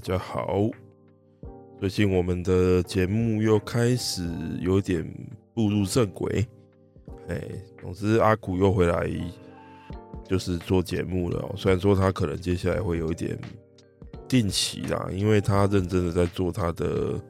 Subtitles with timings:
[0.00, 0.66] 大家好，
[1.78, 4.26] 最近我们的节目又开始
[4.58, 5.06] 有点
[5.52, 6.48] 步入正轨，
[7.28, 7.38] 哎，
[7.82, 9.06] 总之阿古又回来
[10.24, 11.54] 就是做节目了。
[11.54, 13.38] 虽然说他可能接下来会有一点
[14.26, 17.20] 定期啦，因为他认真的在做他的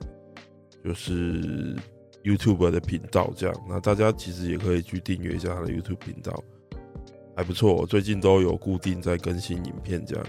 [0.85, 1.74] 就是
[2.23, 3.66] YouTube 的频道这样。
[3.68, 6.41] 那大家其实也可以去订阅一下他的 YouTube 频道，
[7.35, 10.24] 还不错，最近都有固定在更新影片这样。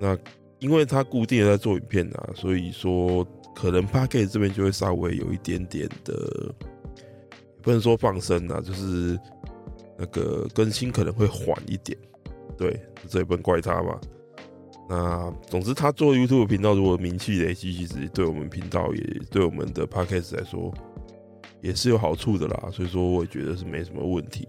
[0.00, 0.18] 那
[0.60, 6.54] 因为他固定的在做影片啊，所以说可能 Podcast 这边就会稍微有一点点的，
[7.62, 9.18] 不能说放生啊，就是
[9.98, 11.96] 那个更新可能会缓一点。
[12.58, 13.98] 对，这也不能怪他嘛。
[14.88, 20.72] 那总之，他做 YouTube 频道如果名气累积，其实对我们频道也对我们的 Podcast 来说
[21.62, 22.68] 也是有好处的啦。
[22.70, 24.46] 所以说，我也觉得是没什么问题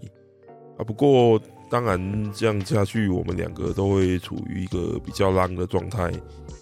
[0.76, 0.84] 啊。
[0.84, 1.40] 不过。
[1.72, 6.12] 当然，这样下去，我们两个都会处于一个比较浪的状态，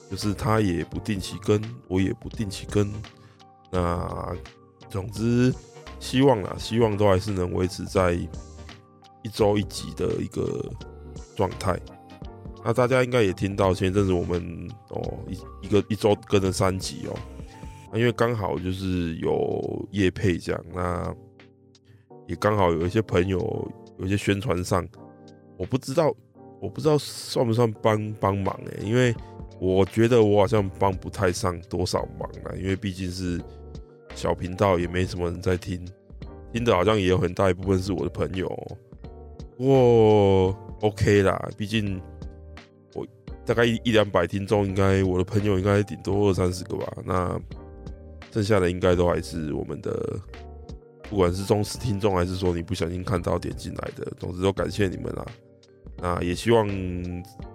[0.09, 2.89] 就是他也不定期更，我也不定期更。
[3.73, 4.33] 那
[4.89, 5.53] 总之，
[5.99, 10.65] 希望啦，希望都还是能维持在一周一集的一个
[11.35, 11.77] 状态。
[12.65, 17.19] 那大家应该也听到，前阵子我们哦一一个一周更了三集哦，
[17.93, 21.13] 那因为刚好就是有叶配这样，那
[22.29, 23.39] 也刚好有一些朋友
[23.99, 24.87] 有一些宣传上。
[25.61, 26.11] 我不知道，
[26.59, 29.15] 我不知道算不算帮帮忙哎，因为
[29.61, 33.39] 我觉得我好像帮不太上多少忙了，因为毕竟是
[34.15, 35.87] 小频道，也没什么人在听，
[36.51, 38.49] 听的好像也有很大一部分是我的朋友。
[39.59, 42.01] 不过 OK 啦，毕竟
[42.95, 43.07] 我
[43.45, 47.39] 大概一一两百听众，应该我的朋友应该顶多二三十个吧，那
[48.33, 50.19] 剩下的应该都还是我们的。
[51.11, 55.27] 不管是忠实听众，还是说你不小心看到点进来的，总之都感谢你们啦。
[56.03, 56.67] 那也希望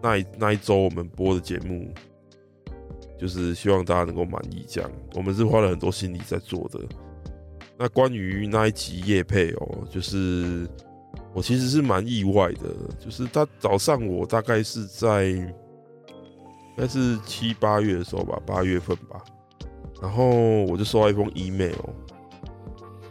[0.02, 1.92] 那一那一周我们播的节目，
[3.20, 4.64] 就是希望大家能够满意。
[4.68, 6.80] 这样，我们是花了很多心力在做的。
[7.78, 10.70] 那关于那一集夜配哦，就是
[11.34, 12.70] 我其实是蛮意外的，
[13.00, 15.54] 就是他早上我大概是在应
[16.78, 19.24] 该是七八月的时候吧，八月份吧，
[20.02, 20.30] 然后
[20.66, 21.74] 我就收到一封 email，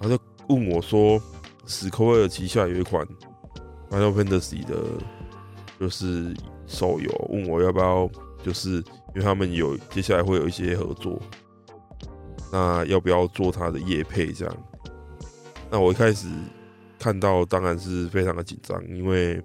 [0.01, 0.19] 然后就
[0.49, 1.21] 问我说，
[1.67, 3.05] 史克威尔旗下有一款
[3.91, 4.77] Final Fantasy 的。
[5.85, 6.35] 就是
[6.67, 8.09] 手游问我要不要，
[8.43, 11.21] 就是因为他们有接下来会有一些合作，
[12.51, 14.57] 那要不要做他的业配这样？
[15.71, 16.27] 那我一开始
[16.99, 19.39] 看到当然是非常的紧张，因为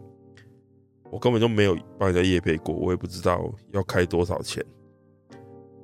[1.12, 4.66] 我根本就没有帮人家业配过，我也不知道要开多少钱。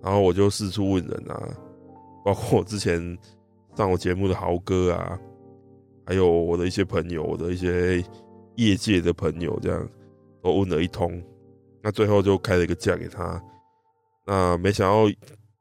[0.02, 1.50] 然后我就四处问人啊，
[2.24, 3.18] 包括我之前
[3.76, 5.20] 上我节目的豪哥啊，
[6.06, 8.02] 还有我的一些朋友，我的一些
[8.56, 9.90] 业界的朋友这样。
[10.52, 11.22] 我问了一通，
[11.82, 13.42] 那最后就开了一个价给他，
[14.26, 15.12] 那没想到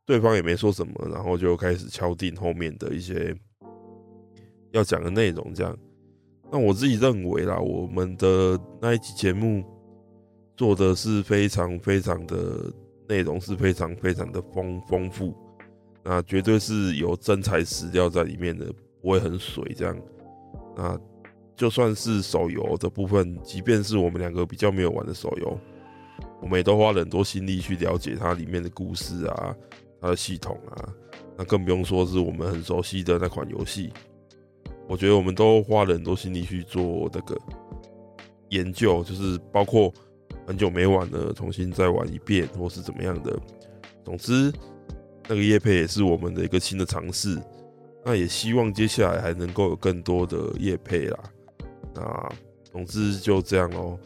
[0.05, 3.35] 对方也没说什么，然后就开始敲定后面的一些
[4.73, 5.55] 要讲的内容。
[5.55, 5.77] 这样，
[6.53, 9.65] 那我自己认为啦，我们的那一期节目
[10.57, 12.73] 做的是非常非常的
[13.09, 15.35] 内容是非常非常的丰丰富，
[16.03, 19.97] 那绝对是有真材实料在里面的，不会很水这样，
[20.77, 21.01] 那。
[21.57, 25.59] 就算是手游的部分，即便是我们两个比较没有玩的手游，
[26.41, 29.55] 我们也都花了很多心力去了解它里面的故事啊，
[30.01, 30.89] 它的系统啊，
[31.37, 33.93] 那更不用说是我们很熟悉的那款游戏。
[34.89, 37.39] 我觉得我们都花了很多心力去做那个
[38.51, 39.93] 研究，就是包括
[40.47, 43.39] 很久没玩了，重新再玩一遍，或是怎么样的。
[44.05, 44.53] 总之，
[45.27, 47.41] 那个叶配也是我们的一个新的尝试。
[48.05, 51.19] 那也希望接下来还能够有更多的叶配啦。
[51.95, 52.33] 那
[52.73, 53.99] 总之就这样喽。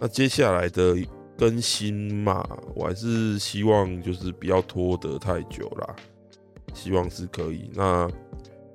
[0.00, 0.96] 那接下来的
[1.38, 5.96] 更新嘛，我还是希望就是不要拖得太久啦，
[6.74, 7.70] 希望是可以。
[7.72, 8.10] 那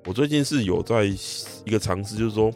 [0.06, 2.50] 我最近是有在一个尝试，就是说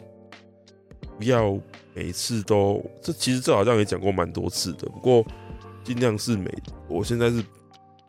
[1.18, 1.58] 不要
[1.92, 5.24] 每次都这，其实这好像也讲过蛮多次的，不过
[5.84, 6.50] 尽量是每，
[6.88, 7.44] 我现在是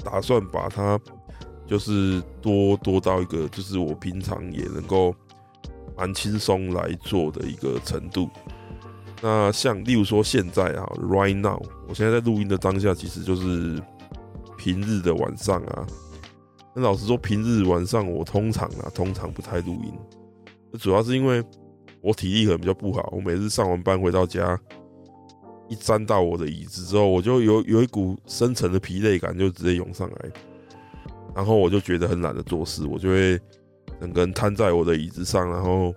[0.04, 1.00] 打算把它
[1.68, 5.14] 就是多多到一个，就是我平常也能够。
[5.98, 8.30] 蛮轻松来做的一个程度。
[9.22, 13.82] 那像例如说现在啊，right now，我现在在录音的当下，其实就是
[14.58, 15.88] 平日的晚上啊。
[16.76, 19.94] 那老实说，平日晚上我通常啊，通常不太录音，
[20.78, 21.42] 主要是因为
[22.02, 23.10] 我体力可能比较不好。
[23.16, 24.60] 我每次上完班回到家，
[25.70, 30.32] 一沾到我的椅子之后，我就有有一股深层的疲累感，就直接涌上来，
[31.34, 33.40] 然后我就觉得很懒得做事，我就会
[34.06, 35.94] 整个人瘫在我的椅子上，然后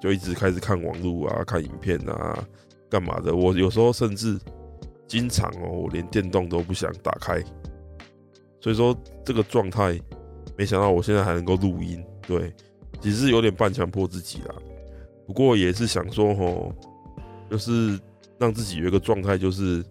[0.00, 2.46] 就一直开始看网络啊，看影片啊。
[2.90, 3.34] 干嘛的？
[3.34, 4.38] 我有时候甚至
[5.06, 7.38] 经常哦，我连电动都不想打开。
[8.60, 10.00] 所以说这个状态，
[10.56, 12.50] 没想到我现在还能够录音，对，
[13.02, 14.54] 其实是有点半强迫自己啦。
[15.26, 16.74] 不过也是想说吼，
[17.50, 18.00] 就是
[18.38, 19.84] 让自己有一个状态，就是，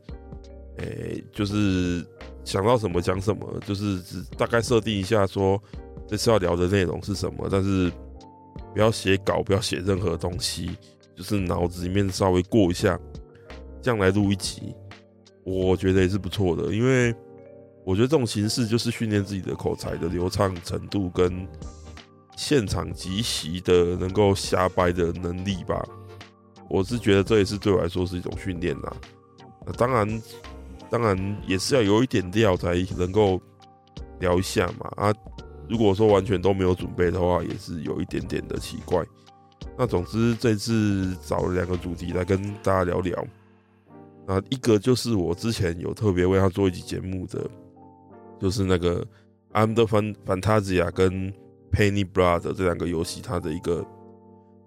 [0.78, 2.04] 诶，就是
[2.44, 5.62] 想到什么讲什么，就是只大概设定一下说
[6.08, 7.92] 这次要聊的内容是什么，但是
[8.74, 10.72] 不要写稿，不要写任何东西。
[11.16, 13.00] 就是脑子里面稍微过一下，
[13.82, 14.76] 这样来录一集，
[15.44, 16.72] 我觉得也是不错的。
[16.72, 17.12] 因为
[17.84, 21.48] 我觉得这种形式就是训练自己的口才的流畅程度跟
[22.36, 25.84] 现场即席的能够瞎掰的能力吧。
[26.70, 28.96] 我是觉得这也是对我来说是一种训练啦。
[29.76, 30.22] 当然，
[30.92, 33.42] 当然也是要有一点料才能够
[34.20, 34.88] 聊一下嘛。
[34.98, 35.12] 啊，
[35.70, 39.04] 如果说完全都没有准备的话，也是有一点点的奇怪。
[39.78, 43.28] 那总之，这次找了两个主题来跟大家聊聊。
[44.26, 47.50] 那一个就是我之前有特别为他做一集节目的，
[48.40, 49.02] 就是那个
[49.54, 51.32] 《I'm the Fantasia》跟
[51.72, 53.86] 《Penny Blood》这两个游戏，它的一个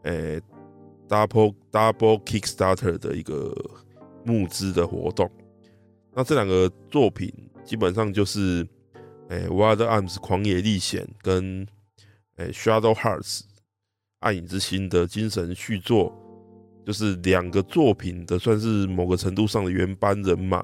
[0.05, 0.41] 诶、
[1.09, 3.55] Double Double Kickstarter 的一个
[4.25, 5.31] 募资的活动。
[6.15, 7.33] 那这两个作品
[7.65, 8.67] 基本上就是
[9.31, 11.67] 诶、欸《Wild Arms》狂野历险跟
[12.37, 13.41] 诶、《Shadow Hearts》。
[14.21, 16.15] 暗影之心的精神续作，
[16.85, 20.63] 就是两个作品的算是某个程度上的原班人马，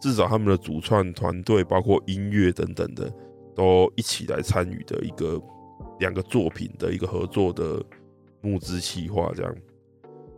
[0.00, 3.12] 至少他们的主创团队，包括音乐等等的，
[3.56, 5.42] 都一起来参与的一个
[5.98, 7.84] 两个作品的一个合作的
[8.40, 9.32] 募资企划。
[9.34, 9.52] 这样，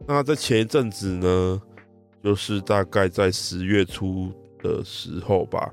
[0.09, 1.63] 那在前一阵子呢，
[2.25, 5.71] 就是大概在十月初的时候吧，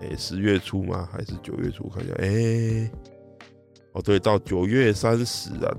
[0.00, 1.08] 哎，十月初吗？
[1.12, 1.88] 还是九月初？
[1.88, 2.90] 看一下，哎、
[3.92, 5.76] 哦，对，到九月三十啊，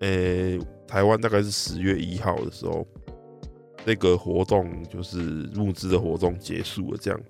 [0.00, 2.86] 诶、台湾大概是十月一号的时候，
[3.84, 5.18] 那个活动就是
[5.54, 6.98] 募资的活动结束了。
[7.00, 7.20] 这样，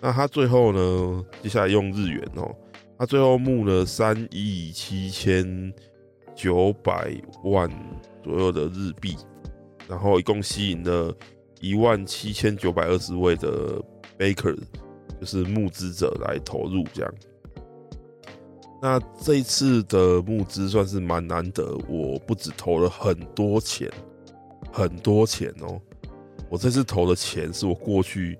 [0.00, 2.54] 那他最后呢，接下来用日元哦，
[2.98, 5.72] 他最后募了三亿七千
[6.34, 7.14] 九百
[7.44, 7.68] 万
[8.22, 9.16] 左右的日币，
[9.86, 11.14] 然后一共吸引了
[11.60, 13.82] 一万七千九百二十位的
[14.18, 14.56] Baker
[15.20, 17.14] 就是募资者来投入这样。
[18.82, 23.92] 那这一次的募资算是蛮难得，我不止投了很多钱，
[24.72, 25.78] 很多钱哦。
[26.48, 28.38] 我这次投的钱是我过去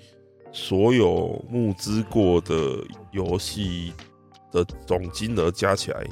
[0.50, 2.78] 所有募资过的
[3.12, 3.92] 游戏
[4.50, 6.04] 的总金额加起来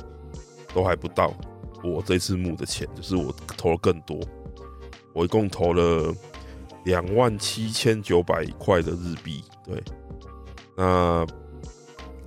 [0.75, 1.33] 都还不到。
[1.83, 4.21] 我这次募的钱就是我投了更多，
[5.15, 6.15] 我一共投了
[6.85, 9.43] 两万七千九百块的日币。
[9.65, 9.83] 对，
[10.79, 11.27] 那。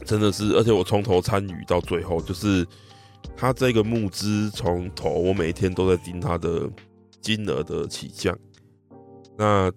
[0.04, 2.66] 真的是，而且我从头参与到最后，就是
[3.38, 6.68] 他这个募资从头，我每天都在盯他的
[7.22, 8.36] 金额的起降。
[9.38, 9.72] 那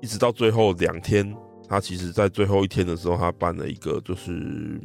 [0.00, 1.36] 一直到最后两天，
[1.68, 4.80] 他其实在最后一天的时候，他办了一个，就是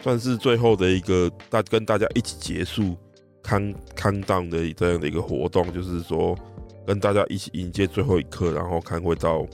[0.00, 2.96] 算是最后的一个大跟大家一起结束
[3.42, 6.38] countdown 的这样的一个活动，就是说
[6.86, 9.44] 跟大家一起迎接最后一刻，然后看会到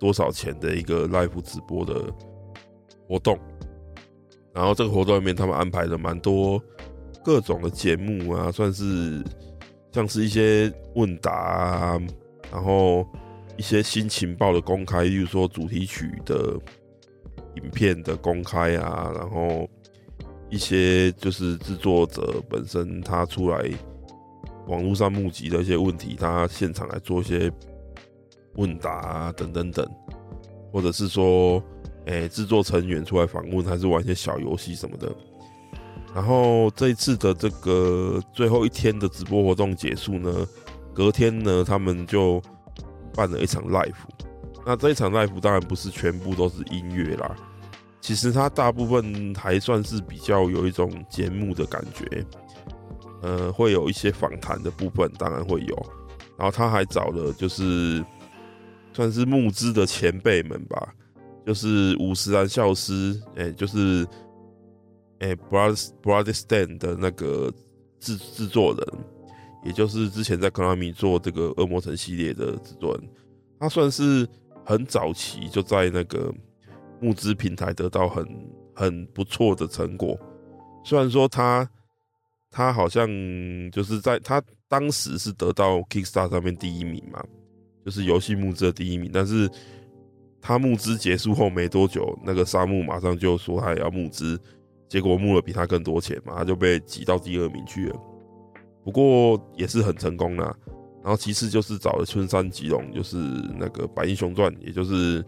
[0.00, 2.12] 多少钱的一个 live 直播的。
[3.12, 3.36] 活动，
[4.54, 6.62] 然后这个活动里面，他们安排了蛮多
[7.24, 9.20] 各种的节目啊，算是
[9.90, 12.00] 像是一些问答啊，
[12.52, 13.04] 然后
[13.56, 16.56] 一些新情报的公开，例如说主题曲的
[17.56, 19.68] 影片的公开啊，然后
[20.50, 23.68] 一些就是制作者本身他出来
[24.68, 27.50] 网络上募集的一些问题，他现场来做一些
[28.60, 29.88] 问答啊，等等等，
[30.70, 31.62] 或者是说。
[32.06, 35.14] 诶，制作成员出来访问，还是玩一些小游戏什么的。
[36.14, 40.34] 然后这一次的这个最后一天的直播活动结束呢，
[40.94, 42.42] 隔天呢，他们就
[43.14, 43.92] 办了一场 live。
[44.64, 47.36] 那这一场 live 当然不是全部都是音乐啦，
[48.00, 52.26] 其实它大部分还算是比较有一种节目的感觉。
[53.22, 55.86] 呃，会有一些访谈的部分，当然会有。
[56.38, 58.02] 然后他还找了就是
[59.00, 60.94] 算是募资的前辈们吧。
[61.46, 64.06] 就是五十岚孝司，哎、就是
[65.20, 67.50] 哎、，Brother Brother Stan 的那个
[67.98, 68.86] 制制作人，
[69.64, 73.08] 也就是之前在 Konami 做这个恶魔城系列的制作人，
[73.58, 74.28] 他算是
[74.66, 76.32] 很早期就在那个
[77.00, 78.28] 募资平台得到很
[78.74, 80.18] 很不错的成果。
[80.84, 81.68] 虽然说他
[82.50, 83.08] 他好像
[83.72, 87.24] 就是在他当时是得到 Kickstarter 上面第一名嘛，
[87.90, 89.50] 就是游戏募资的第一名，但是
[90.40, 94.38] 他募资结束后没多久，那个沙漠马上就说他也要募资。
[94.88, 97.96] 结果募了比他更多钱嘛，他就被挤到第二名去了。
[98.84, 100.54] 不过也是很成功啦。
[101.02, 103.16] 然后其次就是找了春山吉隆，就是
[103.58, 105.24] 那个《白英雄传》，也就是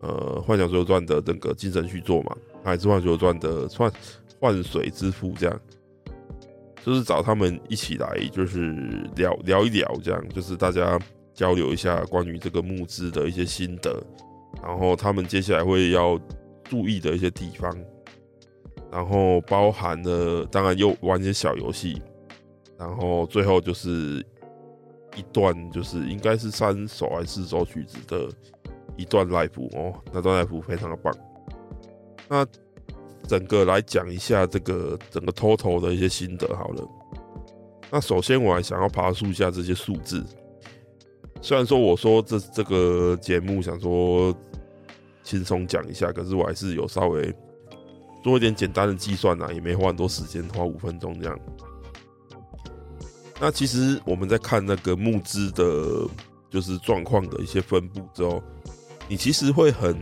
[0.00, 3.92] 呃《幻想水传》的那个精神续作嘛，还是《幻想水传》的幻
[4.38, 5.60] 幻水之父这样，
[6.84, 8.72] 就是找他们一起来，就是
[9.16, 10.98] 聊聊一聊这样，就是大家
[11.40, 13.98] 交流一下关于这个募资的一些心得，
[14.62, 16.20] 然后他们接下来会要
[16.64, 17.74] 注意的一些地方。
[18.92, 22.02] 然后包含了，当然又玩一些小游戏，
[22.76, 24.22] 然后最后就是
[25.16, 28.28] 一段，就是应该是三首还是四首曲子的
[28.98, 31.10] 一段 live 哦，那段 live 非常的棒。
[32.28, 32.46] 那
[33.26, 36.86] 整个来讲一下这个整个 total 的一些心得好了。
[37.90, 40.22] 那首先我还想要爬树一下这些数字，
[41.42, 44.34] 虽然说我说这这个节目想说
[45.22, 47.34] 轻松讲一下，可是我还是有稍微。
[48.22, 51.40] 做一点简单的计算呐，也没花很多时间，花五分钟这样。
[53.40, 56.06] 那其实我们在看那个募资的，
[56.50, 58.42] 就是状况的一些分布之后，
[59.08, 59.96] 你其实会很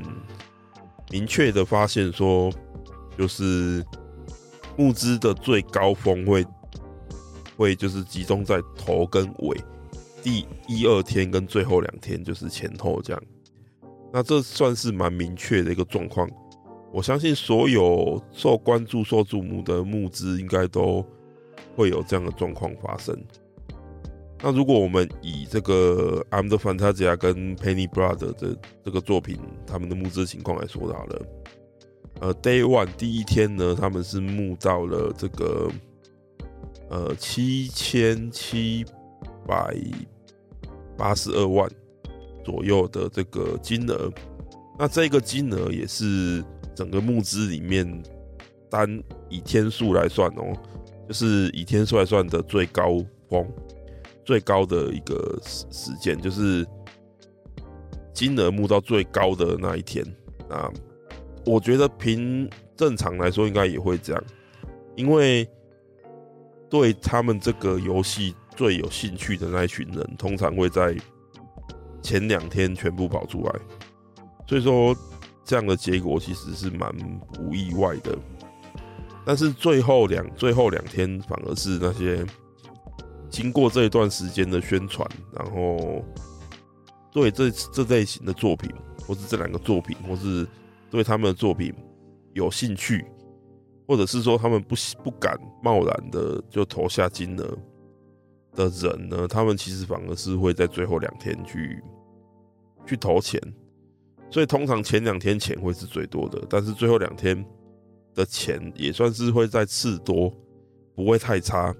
[1.12, 2.52] 明确的发现说，
[3.16, 3.86] 就是
[4.76, 6.44] 募资的最高峰会
[7.56, 9.56] 会就是集中在头跟尾，
[10.22, 13.22] 第一二天跟最后两天就是前后这样。
[14.12, 16.28] 那这算是蛮明确的一个状况。
[16.90, 21.04] 我相信所有受关注、受瞩目的募资，应该都
[21.76, 23.14] 会有这样的状况发生。
[24.40, 31.26] 那如果我们以这个《I'm the Fantasia》跟《Penny Brother》的这个作品，他们的募资情况来说好了，
[32.20, 35.70] 呃，Day One 第一天呢，他们是募到了这个
[36.88, 38.86] 呃七千七
[39.48, 39.74] 百
[40.96, 41.68] 八十二万
[42.44, 44.08] 左右的这个金额。
[44.78, 46.44] 那这个金额也是。
[46.76, 48.00] 整个募资里面，
[48.70, 50.56] 单以天数来算哦，
[51.08, 53.44] 就是以天数来算的最高峰，
[54.24, 56.64] 最高的一个时时间，就是
[58.14, 60.04] 金额募到最高的那一天
[60.48, 60.70] 啊。
[61.44, 64.24] 我觉得凭正常来说，应该也会这样，
[64.94, 65.44] 因为
[66.70, 70.94] 对他们这个游戏最有兴趣的那一群人，通常会在
[72.02, 73.52] 前两天全部跑出来，
[74.46, 74.92] 所以说。
[75.44, 76.94] 这样的结果其实是蛮
[77.32, 78.14] 不意外的，
[79.24, 82.22] 但是最后两最后两天反而是那些
[83.30, 86.04] 经过这一段时间的宣传，然后
[87.10, 88.70] 对这这类型的作品，
[89.06, 90.46] 或是这两个作品，或是
[90.90, 91.72] 对他们的作品
[92.34, 93.06] 有兴趣，
[93.86, 97.58] 或者是说他们不不敢贸然的就投下金额
[98.58, 101.80] 的人呢，他们其实反而是会在最后两天去
[102.84, 103.40] 去投钱。
[104.30, 107.42] 所以通常前两天钱会是最多的，但是最后两天
[108.14, 110.30] 的钱也算是会在次多，
[110.94, 111.74] 不会太差。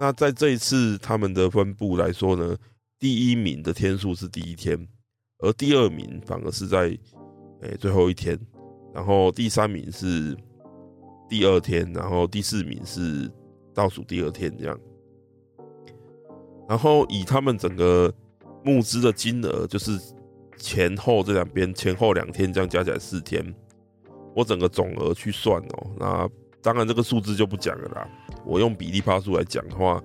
[0.00, 2.56] 那在这一次他们的分布来说呢，
[2.98, 4.88] 第一名的天数是第一天，
[5.38, 6.98] 而第二名反而是在
[7.60, 8.36] 诶、最后一天，
[8.94, 10.34] 然后第三名是
[11.28, 13.30] 第二天，然后第四名是
[13.74, 14.80] 倒数第二天这样。
[16.70, 18.10] 然后以他们整个
[18.64, 20.00] 募资的金额就是。
[20.62, 23.42] 前后这两边前后两天这样加起来四天，
[24.34, 26.28] 我整个总额去算哦，那
[26.60, 28.06] 当然这个数字就不讲了啦。
[28.44, 30.02] 我用比例趴数来讲的话，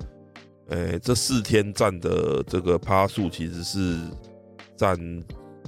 [0.70, 4.00] 诶，这四天占的这个趴数其实是
[4.78, 4.98] 占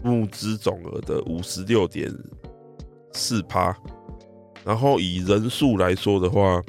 [0.01, 2.09] 募资总额的五十六点
[3.11, 3.77] 四趴。
[4.63, 6.63] 然后以人数来说的话，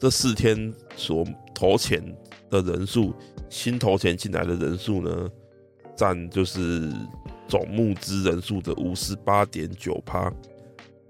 [0.00, 1.24] 这四天所
[1.54, 2.02] 投钱
[2.50, 3.14] 的人数，
[3.48, 5.28] 新投钱进来的人数呢，
[5.96, 6.92] 占就是
[7.46, 10.32] 总募资人数的五十八点九趴，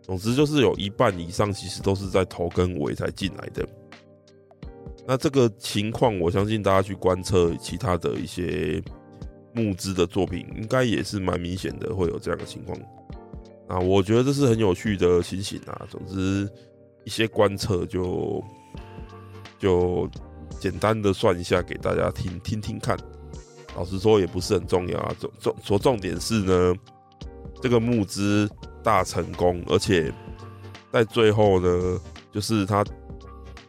[0.02, 3.66] 总之就是有一半以上其实都是在头跟尾才进来的。
[5.06, 8.82] 那这个情况，我相信大家去观测其他的一些
[9.54, 12.78] 募资的作品，应该也是蛮明显的会有这样的情况。
[13.68, 15.86] 啊，我觉得这是很有趣的情形啊。
[15.88, 16.46] 总之，
[17.04, 18.44] 一些观测就
[19.58, 20.06] 就
[20.60, 22.96] 简单的算一下给大家听听听看。
[23.76, 26.74] 老实说也不是很重要啊，重重说重点是呢，
[27.62, 28.48] 这个募资
[28.82, 30.12] 大成功，而且
[30.90, 32.00] 在最后呢，
[32.32, 32.84] 就是他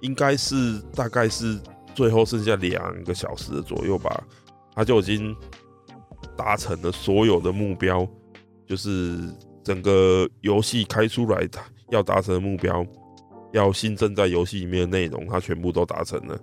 [0.01, 1.59] 应该是大概是
[1.93, 4.24] 最后剩下两个小时左右吧，
[4.74, 5.36] 他就已经
[6.36, 8.07] 达成了所有的目标，
[8.65, 9.19] 就是
[9.63, 11.48] 整个游戏开出来
[11.89, 12.83] 要达成的目标，
[13.51, 16.39] 要新增在游戏里面的内容，他全部都达成了。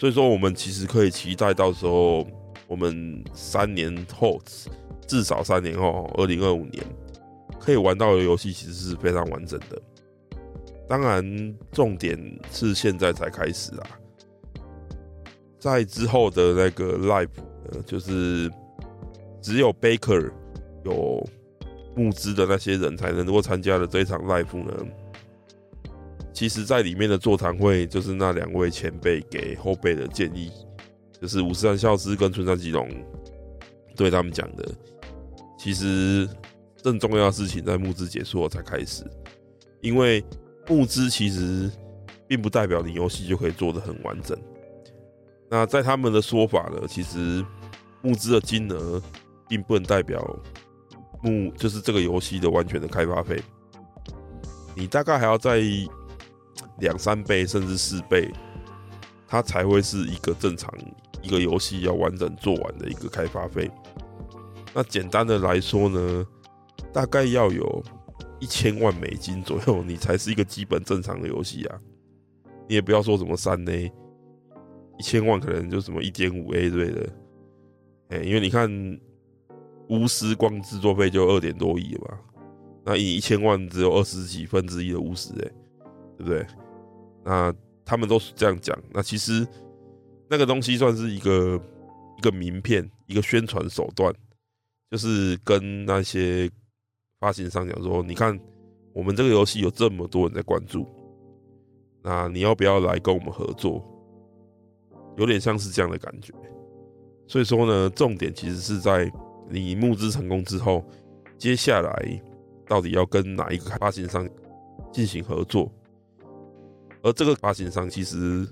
[0.00, 2.26] 所以说，我们其实可以期待到时候，
[2.66, 4.40] 我们三年后，
[5.06, 6.82] 至少三年后，二零二五年
[7.60, 9.78] 可以玩到的游戏，其实是非常完整的。
[10.88, 12.18] 当然，重点
[12.50, 13.86] 是现在才开始啊，
[15.58, 17.28] 在之后的那个 live，
[17.70, 18.50] 呃，就是
[19.42, 20.32] 只有 Baker
[20.86, 21.22] 有
[21.94, 24.72] 募资的那些人才能够参加的这一场 live 呢。
[26.32, 30.50] 其实，在里面的座谈会，就是那两位前辈给后辈的建议，
[31.20, 32.88] 就是五十岚孝之跟村上吉隆
[33.94, 34.66] 对他们讲的。
[35.58, 36.26] 其实，
[36.82, 39.04] 更重要的事情在募资结束后才开始，
[39.82, 40.24] 因为
[40.66, 41.70] 募资其实
[42.26, 44.38] 并不代表你游戏就可以做得很完整。
[45.50, 47.44] 那在他们的说法呢，其实
[48.00, 49.02] 募资的金额
[49.48, 50.24] 并不能代表
[51.22, 53.42] 募就是这个游戏的完全的开发费，
[54.74, 55.60] 你大概还要在。
[56.78, 58.30] 两三倍甚至四倍，
[59.26, 60.72] 它才会是一个正常
[61.22, 63.70] 一个游戏要完整做完的一个开发费。
[64.72, 66.26] 那简单的来说呢，
[66.92, 67.82] 大概要有
[68.38, 71.80] 一千万美金左右，你才是一个基本正常的游戏啊。
[72.68, 73.92] 你也不要说什么三 A，
[74.98, 77.10] 一千万可能就什么一点五 A 之类的。
[78.10, 78.70] 哎，因为你看，
[79.88, 82.16] 巫师光制作费就二点多亿嘛，
[82.84, 85.50] 那以一千万只有二十几分之一的巫师，哎，
[86.20, 86.46] 对不对？
[87.24, 88.78] 那他们都是这样讲。
[88.92, 89.46] 那其实
[90.28, 91.60] 那个东西算是一个
[92.18, 94.12] 一个名片，一个宣传手段，
[94.90, 96.50] 就是跟那些
[97.18, 98.38] 发行商讲说：“你看，
[98.92, 100.86] 我们这个游戏有这么多人在关注，
[102.02, 103.84] 那你要不要来跟我们合作？”
[105.16, 106.32] 有点像是这样的感觉。
[107.26, 109.10] 所以说呢，重点其实是在
[109.48, 110.84] 你募资成功之后，
[111.36, 112.22] 接下来
[112.66, 114.28] 到底要跟哪一个发行商
[114.92, 115.70] 进行合作？
[117.02, 118.46] 而这个发行商，其实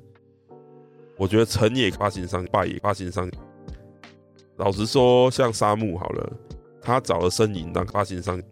[1.17, 3.31] 我觉得成也发行商，败也发行商。
[4.57, 6.33] 老实说，像沙漠好了，
[6.81, 8.43] 他找了声银当发行商，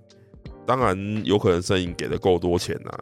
[0.67, 2.93] 当然有可能声银给的够多钱呐，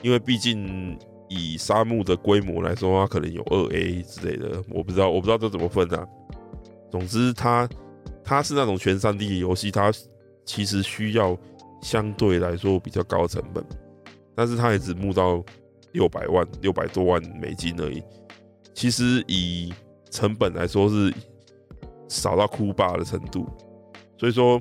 [0.00, 6.06] 因为毕竟以沙漠的规模来说，他可能有二 A 之类的，我不知道，我不知道这怎么分啊。
[6.90, 7.68] 总之，他
[8.24, 9.92] 他是那种全 3D 的游戏，他
[10.44, 11.38] 其实需要
[11.82, 13.62] 相对来说比较高成本，
[14.34, 15.44] 但是他也只募到。
[15.92, 18.02] 六百万，六百多万美金而已。
[18.74, 19.72] 其实以
[20.10, 21.12] 成本来说是
[22.08, 23.46] 少到哭爸的程度。
[24.18, 24.60] 所以说，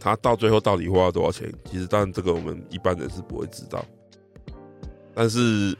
[0.00, 1.52] 他到最后到底花了多少钱？
[1.70, 3.84] 其实当然这个我们一般人是不会知道。
[5.14, 5.76] 但是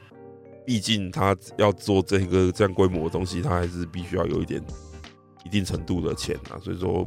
[0.65, 4.61] 毕竟他要做这个这样规模的东西，他还是必须要有一点
[5.43, 6.59] 一定程度的钱啊。
[6.61, 7.03] 所以说，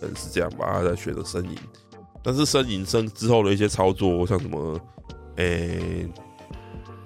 [0.00, 0.66] 可能是这样吧。
[0.72, 1.56] 他在选择声银，
[2.22, 4.80] 但是声银生之后的一些操作，像什么，
[5.36, 6.08] 诶、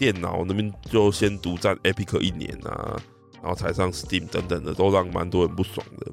[0.05, 2.95] 电脑那边就先独占 Epic 一年啊，
[3.41, 6.13] 然后才上 Steam 等等的，都让蛮多人不爽的。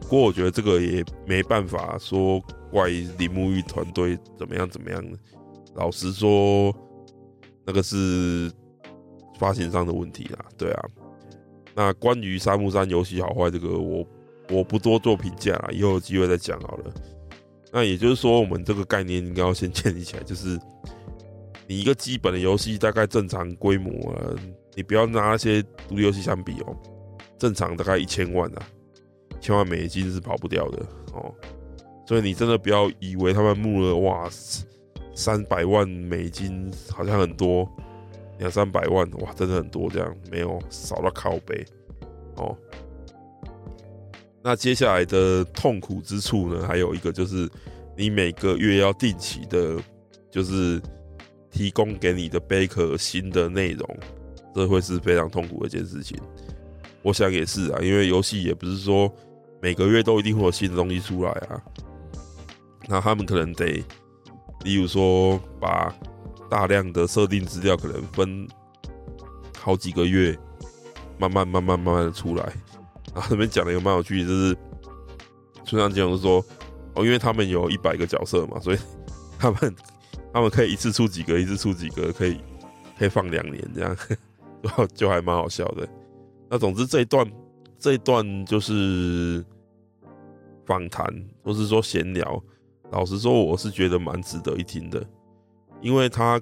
[0.00, 5.04] 不过我觉得这个也没办法说怪铃木玉团队怎么样怎么样。
[5.74, 6.74] 老实说，
[7.66, 8.50] 那个是
[9.38, 10.38] 发行商的问题啦。
[10.56, 10.88] 对啊，
[11.74, 14.06] 那关于沙漠山游戏好坏这个，我
[14.48, 16.90] 我不多做评价了，以后有机会再讲好了。
[17.70, 20.58] 那也就是说，我们这个概念应该要先建立起来，就是。
[21.70, 24.18] 你一个基本的游戏大概正常规模啊，
[24.74, 26.76] 你不要拿那些独立游戏相比哦，
[27.38, 28.62] 正常大概一千万啊，
[29.40, 31.32] 千万美金是跑不掉的哦。
[32.08, 34.28] 所以你真的不要以为他们募了哇
[35.14, 37.70] 三百万美金好像很多，
[38.40, 41.64] 两三百万哇真的很多这样，没有少到靠背
[42.34, 42.52] 哦。
[44.42, 47.48] 那接下来的痛苦之处呢，还有一个就是
[47.96, 49.80] 你每个月要定期的，
[50.32, 50.82] 就是。
[51.50, 53.98] 提供给你的贝壳新的内容，
[54.54, 56.16] 这会是非常痛苦的一件事情。
[57.02, 59.12] 我想也是啊，因为游戏也不是说
[59.60, 61.60] 每个月都一定会有新的东西出来啊。
[62.86, 63.84] 那他们可能得，
[64.64, 65.94] 例如说把
[66.48, 68.46] 大量的设定资料可能分
[69.58, 70.38] 好几个月，
[71.18, 72.44] 慢慢慢慢慢慢的出来。
[73.12, 74.56] 然后他们讲的一个蛮有趣，就是
[75.64, 76.44] 村上讲的说，
[76.94, 78.78] 哦，因为他们有一百个角色嘛，所以
[79.38, 79.74] 他们。
[80.32, 82.38] 他们可以一次出几个，一次出几个，可以
[82.98, 83.96] 可以放两年这样，
[84.62, 85.88] 就就还蛮好笑的。
[86.48, 87.30] 那总之这一段
[87.78, 89.44] 这一段就是
[90.66, 91.06] 访谈，
[91.42, 92.42] 或是说闲聊。
[92.90, 95.04] 老实说，我是觉得蛮值得一听的，
[95.80, 96.40] 因为他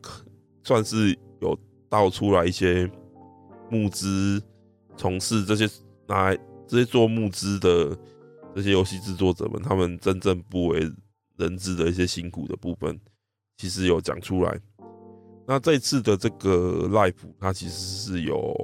[0.62, 1.58] 算是有
[1.90, 2.90] 道出来一些
[3.70, 4.42] 募资，
[4.96, 5.68] 从事这些
[6.06, 6.34] 来
[6.66, 7.94] 这些做募资的
[8.54, 10.90] 这些游戏制作者们，他们真正不为
[11.36, 12.98] 人知的一些辛苦的部分，
[13.58, 14.58] 其实有讲出来。
[15.46, 18.54] 那这次的这个 live，它其实是有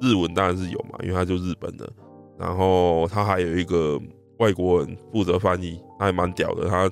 [0.00, 1.92] 日文，当然是有嘛，因为它就日本的。
[2.38, 4.00] 然后它还有一个
[4.38, 6.90] 外国人负责翻译，他还蛮屌的，他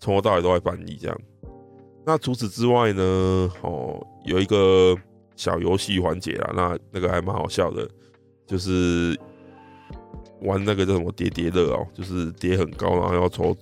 [0.00, 1.20] 从头到尾都在翻译这样。
[2.04, 3.02] 那除此之外呢，
[3.62, 4.96] 哦，有一个
[5.36, 7.88] 小游戏环节啦，那那个还蛮好笑的，
[8.44, 9.16] 就是
[10.40, 13.56] 玩那个叫什么叠叠乐哦，就是叠很高，然后要抽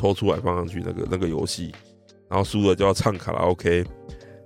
[0.00, 1.72] 抽出来放上去那个那个游戏。
[2.28, 3.84] 然后输了就要唱卡拉 OK，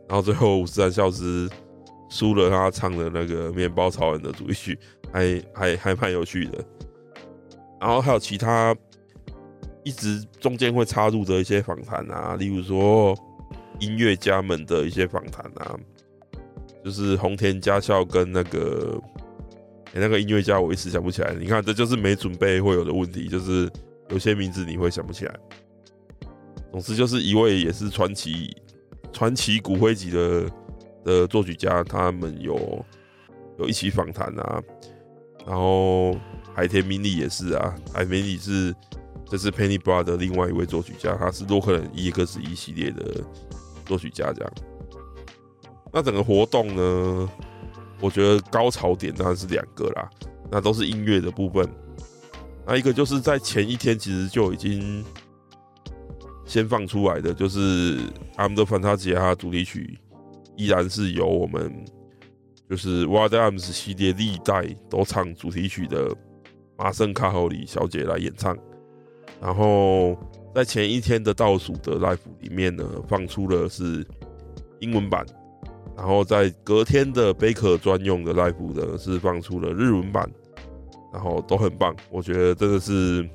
[0.09, 1.49] 然后最后五十岚孝之
[2.09, 4.79] 输了，他唱的那个《面包超人》的主题曲，
[5.12, 6.64] 还还还蛮有趣的。
[7.79, 8.75] 然后还有其他
[9.85, 13.14] 一直中间会插入的一些访谈啊，例如说
[13.81, 15.77] 音乐家们的一些访谈啊，
[16.83, 18.99] 就是红田家孝跟那个
[19.88, 21.35] 哎、那个音乐家，我一时想不起来。
[21.35, 23.71] 你看，这就是没准备会有的问题，就是
[24.11, 25.35] 有些名字你会想不起来。
[26.73, 28.57] 总之就是一位也是传奇、
[29.12, 30.51] 传奇骨灰级的
[31.05, 32.85] 的作曲家，他们有
[33.59, 34.62] 有一起访谈啊。
[35.47, 36.17] 然后
[36.55, 38.75] 海田明里也是啊，海田明里是
[39.27, 43.23] 这是 Penny Brother 的另外一位作曲家，他是洛克人 EX1 系列的
[43.87, 44.33] 作曲家。
[44.33, 44.53] 这样，
[45.93, 47.31] 那整个活动呢，
[48.01, 50.11] 我觉得高潮点当然是两个啦，
[50.51, 51.69] 那都是音乐的部分。
[52.66, 55.05] 那一个就是在前一天其实就已经。
[56.46, 57.96] 先放出来的就是
[58.37, 59.98] 《I'm the Fantasia》主题曲，
[60.59, 61.72] 依然是由我们
[62.68, 66.14] 就是 Wild Arms 系列历代都唱主题曲的
[66.77, 68.55] 麻生卡后里小姐来演唱。
[69.40, 70.18] 然后
[70.55, 74.07] 在前一天的倒数的 Live 里面呢，放出了是
[74.81, 75.24] 英文版。
[75.96, 80.31] 然后在隔天的 Baker 专用的 Live 呢，是放出了日文版。
[81.14, 83.27] 然后都很棒，我觉得真的是。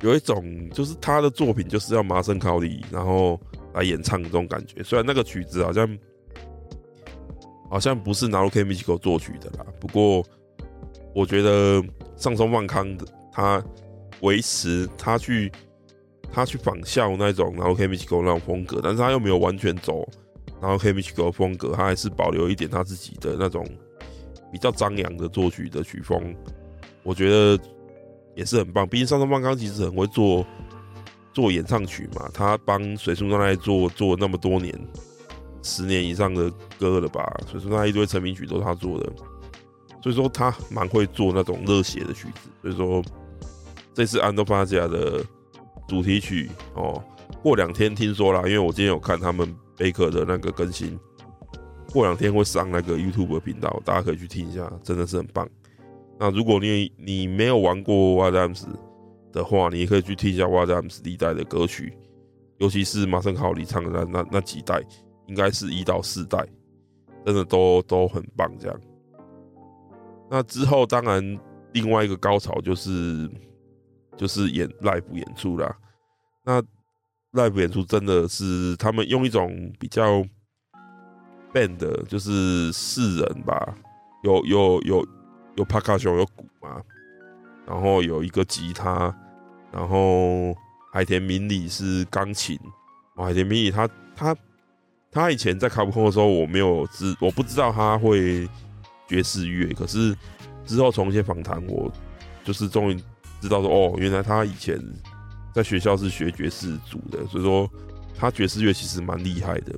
[0.00, 3.40] 有一种就是他的作品就是要麻生考里，然后
[3.72, 4.82] 来演唱这种感觉。
[4.82, 5.98] 虽然那个曲子好像
[7.70, 10.22] 好像不是 Naruki Michiko 作曲的啦，不过
[11.14, 11.82] 我觉得
[12.16, 13.64] 上松万康的他
[14.20, 15.50] 维持他去
[16.30, 20.06] 他去仿效那种 Naruki Michiko 那种风格，但是他又没有完全走
[20.60, 23.66] Naruki Michiko 风格，他还是保留一点他自己的那种
[24.54, 26.32] 比较张扬的作曲的曲风。
[27.02, 27.58] 我觉得。
[28.36, 30.44] 也是很棒，毕竟上松万康其实很会做
[31.32, 34.76] 做演唱曲嘛，他帮水树奈奈做做那么多年，
[35.62, 37.32] 十年以上的歌了吧？
[37.48, 39.12] 水树奈奈一堆成名曲都是他做的，
[40.02, 42.50] 所以说他蛮会做那种热血的曲子。
[42.60, 43.00] 所以说
[43.94, 45.24] 这次安德巴加的
[45.86, 47.00] 主题曲哦，
[47.40, 50.98] 过两天听说啦，因为我今天有看他们贝壳的那个更新，
[51.94, 55.48] 过两天会上那个 YouTube 频道，大家可以去听一下，真的是很棒。
[56.18, 58.66] 那如果你你没有玩过 Wild Arms
[59.32, 61.96] 的话，你也可以去听一下 Wild Arms 历代的歌曲，
[62.58, 64.82] 尤其是马生卡里唱的那那那几代，
[65.28, 66.44] 应该是一到四代，
[67.24, 68.50] 真的都都很棒。
[68.58, 68.80] 这样，
[70.28, 71.38] 那之后当然
[71.72, 73.30] 另外一个高潮就是
[74.16, 75.76] 就是演 live 演出啦。
[76.44, 76.60] 那
[77.32, 80.24] live 演出真的是他们用一种比较
[81.54, 83.74] band，就是四人吧，
[84.24, 85.08] 有有有。
[85.56, 86.82] 有帕卡熊，有鼓嘛，
[87.64, 89.16] 然后有一个吉他，
[89.70, 90.52] 然后
[90.92, 92.58] 海田明里是钢琴。
[93.14, 94.36] 海田明里他他
[95.12, 98.48] 他以前在卡普空的时候，我没有知我不知道他会
[99.06, 100.12] 爵士乐，可是
[100.66, 101.88] 之后从一些访谈，我
[102.42, 103.00] 就是终于
[103.40, 104.76] 知道说，哦，原来他以前
[105.54, 107.70] 在学校是学爵士组的，所以说
[108.18, 109.72] 他爵士乐其实蛮厉害的。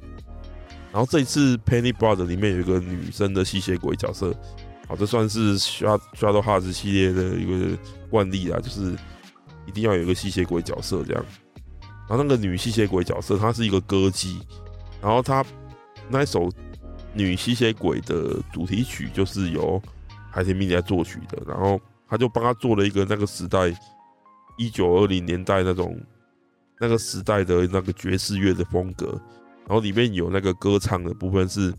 [0.97, 4.35] 然后这一次 Penny Brother 里面有一个女生的吸血鬼角色。
[4.89, 7.77] 好，这算是 Shadow h a r t s 系列的一个
[8.09, 8.97] 惯例啦，就是
[9.67, 11.23] 一定要有一个吸血鬼角色这样。
[12.09, 14.41] 然后那个女吸血鬼角色，她是一个歌姬，
[15.03, 15.45] 然后她
[16.09, 16.51] 那一首
[17.13, 19.79] 女吸血鬼的主题曲就是由
[20.31, 21.79] 海田明里来作曲的，然后
[22.09, 23.71] 他就帮她做了一个那个时代
[24.57, 25.95] 一九二零年代那种
[26.81, 29.21] 那个时代的那个爵士乐的风格，
[29.67, 31.75] 然后里面有那个歌唱的部分是。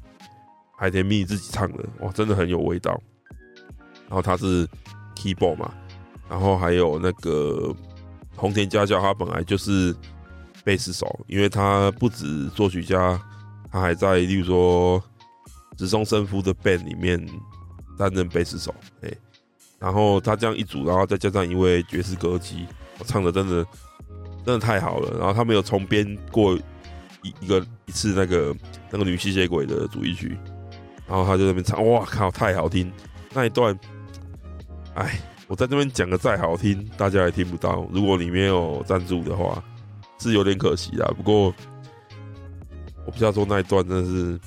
[0.79, 3.01] 海田蜜自己唱的哇，真的很有味道。
[4.07, 4.63] 然后他是
[5.15, 5.73] keyboard 嘛，
[6.29, 7.75] 然后还有那个
[8.35, 9.91] 红田家教，他本来就是
[10.63, 13.19] 贝斯手，因为他不止作曲家，
[13.71, 15.03] 他还在例如说
[15.75, 17.19] 直松伸夫的 band 里面
[17.97, 18.71] 担任贝斯手。
[19.01, 19.11] 哎，
[19.79, 22.67] 然后他这样一组，然后再加上一位爵士歌姬，
[22.99, 23.65] 我唱的真的
[24.45, 25.17] 真的太好了。
[25.17, 26.55] 然后他们有重编过
[27.39, 28.55] 一个一次那个
[28.91, 30.37] 那个女吸血鬼的主题曲，
[31.07, 32.91] 然后他就在那边唱，哇靠，太好听！
[33.33, 33.77] 那一段，
[34.95, 37.87] 哎，我在这边讲的再好听，大家也听不到。
[37.91, 39.63] 如果你没有赞助的话，
[40.19, 41.07] 是有点可惜啦。
[41.15, 41.53] 不过
[43.05, 44.39] 我不知道说那一段真的是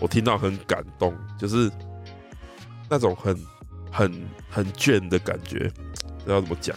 [0.00, 1.70] 我听到很感动，就是
[2.88, 3.36] 那种很
[3.90, 4.12] 很
[4.48, 5.70] 很倦的感觉，
[6.18, 6.76] 不知道怎么讲。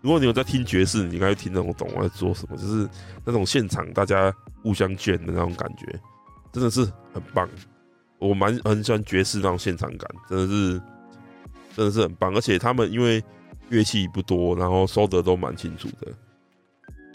[0.00, 2.86] 如果你有在听爵士，你应该听得懂我在做什么，就是
[3.24, 4.30] 那种现场大家
[4.64, 5.86] 互相卷的那种感觉，
[6.50, 6.80] 真的是
[7.12, 7.48] 很棒。
[8.18, 10.82] 我蛮很喜欢爵士那种现场感，真的是
[11.76, 12.34] 真的是很棒。
[12.34, 13.22] 而且他们因为
[13.68, 16.12] 乐器不多，然后收得都蛮清楚的。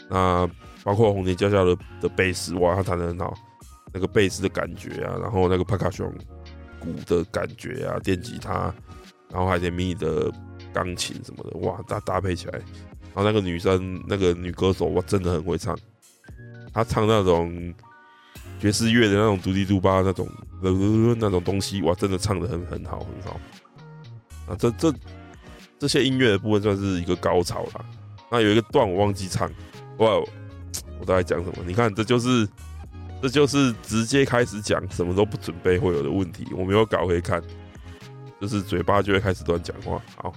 [0.07, 0.49] 那
[0.85, 3.33] 包括红田家校的的贝斯，哇，他弹得很好，
[3.91, 6.09] 那个贝斯的感觉啊，然后那个帕卡熊
[6.79, 8.73] 鼓的感觉啊，电吉他，
[9.29, 10.31] 然后还有点迷你的。
[10.71, 15.75] 钢琴什么的，哇，搭搭配起来，然后那个女生，那个女歌手，哇，真的很会唱。
[16.73, 17.73] 他唱那种
[18.60, 20.27] 爵士乐的那种嘟滴嘟吧那种
[20.62, 20.71] 呃
[21.17, 23.39] 那种东西，哇，真的唱得很很好很好。
[24.47, 24.93] 啊，这这
[25.77, 27.86] 这些音乐的部分算是一个高潮啦。
[28.32, 29.49] 那有一个段我忘记唱，
[29.97, 30.15] 哇，
[30.99, 31.63] 我大概讲什么？
[31.65, 32.47] 你看，这就是
[33.21, 36.47] 这就是直接开始讲，什么都不准备会有的问题。
[36.55, 37.41] 我没有搞会看，
[38.39, 40.01] 就是嘴巴就会开始乱讲话。
[40.15, 40.34] 好。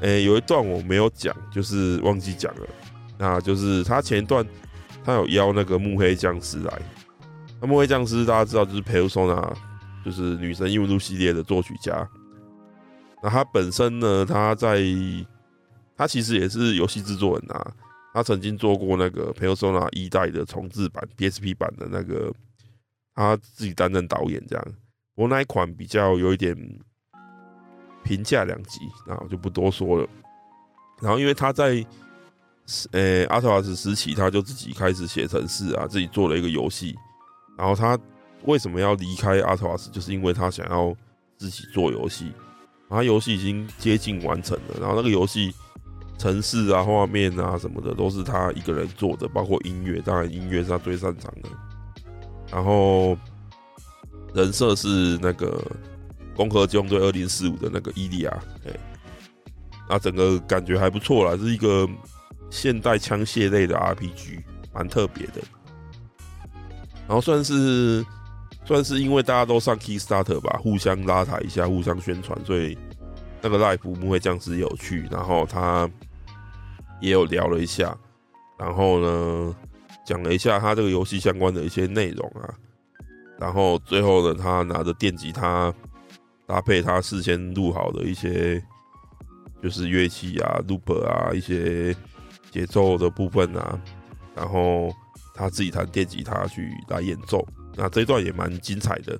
[0.00, 2.66] 诶、有一段我没有讲，就是忘记讲了。
[3.18, 4.42] 那就是他前一段，
[5.04, 6.82] 他有邀那个幕黑将司来。
[7.60, 9.52] 那幕黑将司大家知道，就是 Persona，
[10.04, 12.08] 就是女神异闻录系列的作曲家。
[13.22, 14.82] 那他本身呢，他在
[15.96, 17.72] 他其实也是游戏制作人啊。
[18.12, 22.32] 他曾经做过那个 Persona 一代的重制版 PSP 版的那个，
[23.14, 24.64] 他自己担任导演这样。
[25.14, 26.56] 不过那一款比较有一点。
[28.02, 30.08] 评价两极，那我就不多说了。
[31.02, 31.84] 然后，因为他在
[32.92, 36.96] 呃阿特瓦斯时期，他就自己开始写程式啊，自己做了一个游戏。
[37.56, 37.98] 然后他
[38.44, 39.90] 为什么要离开阿特瓦斯？
[39.90, 40.94] 就是因为他想要
[41.36, 42.32] 自己做游戏。
[42.88, 45.54] 他游戏已经接近完成了，然后那个游戏
[46.18, 51.48] 程式啊、画面啊什么的都是他一个人做的，包括音乐，当然音乐是他最擅长的。
[52.50, 53.16] 然后
[54.34, 55.62] 人设是那个。
[56.42, 58.30] 《攻壳机动队二零四五》的那个伊利亚，
[58.64, 58.72] 哎，
[59.90, 61.86] 那整个感觉还不错啦，是一个
[62.50, 64.42] 现代枪械类的 RPG，
[64.74, 65.40] 蛮特别的。
[67.06, 68.04] 然后算是
[68.64, 72.76] 算是因为大家都上 Kickstarter 吧，互相拉抬一下，互相宣传，所以
[73.40, 75.88] 那个赖普木会将士有趣，然后他
[77.00, 77.96] 也有聊了一下，
[78.58, 79.56] 然后呢
[80.04, 82.52] 讲了一下他这个游戏相关的一些内容啊，
[83.38, 85.72] 然后最后呢，他拿着电吉他。
[86.46, 88.60] 搭配他事先录好的一些，
[89.62, 91.94] 就是乐器啊、loop 啊、一些
[92.50, 93.80] 节奏的部分啊，
[94.34, 94.90] 然后
[95.34, 99.18] 他自己弹电吉他去来演奏，那这一段也蛮精彩的。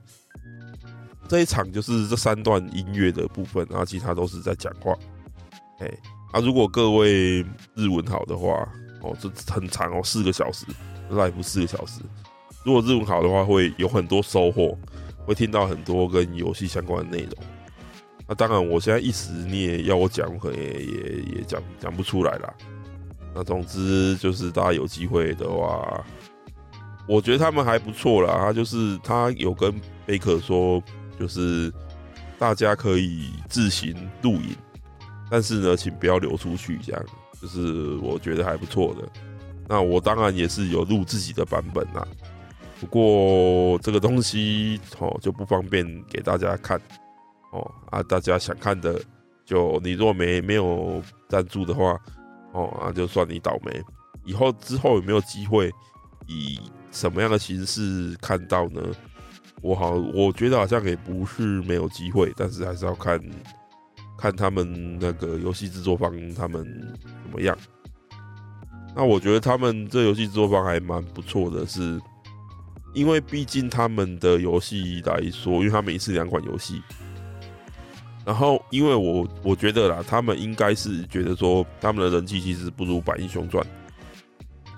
[1.28, 4.94] 这一场就是这三段音乐的部分，然后其他都是在讲话。
[5.78, 5.86] 哎，
[6.32, 7.40] 啊，如果各位
[7.74, 8.68] 日文好的话，
[9.02, 10.66] 哦，这很长哦，四个小时
[11.10, 12.00] ，live 四个小时。
[12.64, 14.76] 如果日文好的话，会有很多收获。
[15.26, 17.32] 会听到很多跟游戏相关的内容，
[18.26, 22.52] 那当然，我现在一时你也要我讲，可能也也也讲讲不出来啦。
[23.34, 26.04] 那总之就是大家有机会的话，
[27.06, 28.36] 我觉得他们还不错啦。
[28.38, 30.82] 他就是他有跟贝克说，
[31.18, 31.72] 就是
[32.38, 34.56] 大家可以自行录影，
[35.30, 37.04] 但是呢，请不要流出去，这样
[37.40, 39.08] 就是我觉得还不错的。
[39.68, 42.06] 那我当然也是有录自己的版本啦。
[42.80, 46.80] 不过这个东西哦就不方便给大家看
[47.52, 49.00] 哦啊，大家想看的
[49.44, 51.96] 就你若没没有赞助的话
[52.52, 53.82] 哦啊，就算你倒霉。
[54.24, 55.72] 以后之后有没有机会
[56.26, 56.60] 以
[56.90, 58.82] 什么样的形式看到呢？
[59.62, 63.20] 我好，我觉得好像也不是没有机会，但是还是要看
[64.18, 66.64] 看他们那个游戏制作方他们
[67.22, 67.56] 怎么样。
[68.94, 72.00] 那我觉得他们这游戏制作方还蛮不错的，是。
[72.92, 76.82] 因为毕竟他们的游戏来说，因为他们一次两款游戏，
[78.30, 83.60] 然后因为我我觉得啦，他们应该是觉得说他们的人气其实不如《百英雄传》，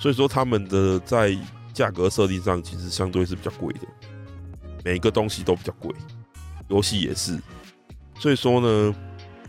[0.00, 1.36] 所以说他们的在
[1.74, 3.80] 价格设定上其实相对是比较贵的，
[4.82, 5.94] 每个东西都比较贵，
[6.68, 7.38] 游戏也是，
[8.18, 8.94] 所以说呢，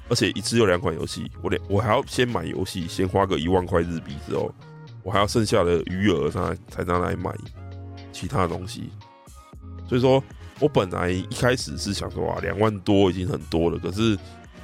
[0.10, 4.54] 而且一次有两款游戏，我得我还要先买游戏，先花个一万块日币之后，
[5.02, 7.34] 我还要剩下的余额才才拿来买。
[8.12, 8.90] 其他东西，
[9.88, 10.22] 所以说
[10.64, 13.78] 我本来一开始是想说啊，两万多已经很多了。
[13.78, 14.18] 可是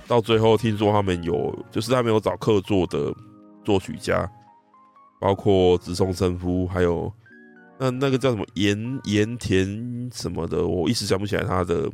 [0.08, 3.14] 到最后听说他们有，就是他们有找客座的
[3.66, 4.26] 作曲家，
[5.20, 7.12] 包括直松伸夫，还有
[7.78, 11.92] 那那个叫什么盐盐田什么的，我一时想不起来他的。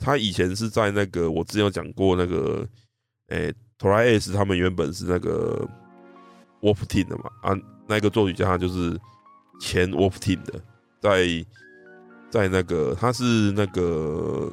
[0.00, 2.68] 他以前是在那个我之前有讲过那个，
[3.28, 5.64] 诶、欸、Tri-Ace 他们原本是那个
[6.60, 7.56] Wolf Team 的嘛，啊，
[7.86, 8.98] 那个作曲家他就是
[9.60, 10.60] 前 Wolf Team 的，
[11.00, 11.24] 在
[12.32, 14.50] 在那个他是那个，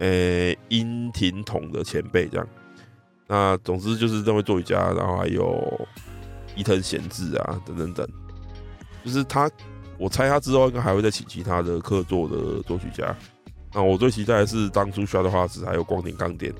[0.00, 2.46] 诶、欸，樱庭瞳的前辈这样。
[3.28, 5.86] 那总之就是这位作曲家，然后还有
[6.56, 8.04] 伊藤贤治啊，等等等，
[9.04, 9.48] 就是他，
[9.96, 13.16] 我猜他之后应该还会再请其他的客座的作曲家。
[13.72, 16.52] 那我最期待的是当初 Stratovarius 还有光点钢点，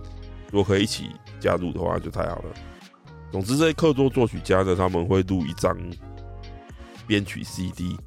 [0.53, 1.11] 如果可以一起
[1.41, 2.45] 加入的话，就太好了。
[3.33, 5.77] 总之，这些客座作曲家呢，他们会录一张
[7.09, 7.99] 编曲 CD，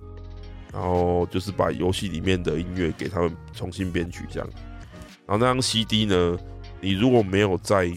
[0.74, 4.50] 然后就是把游戏里面的音乐给他们重新编曲这样。
[5.26, 6.38] 然后那张 CD 呢，
[6.82, 7.92] 你如果没有在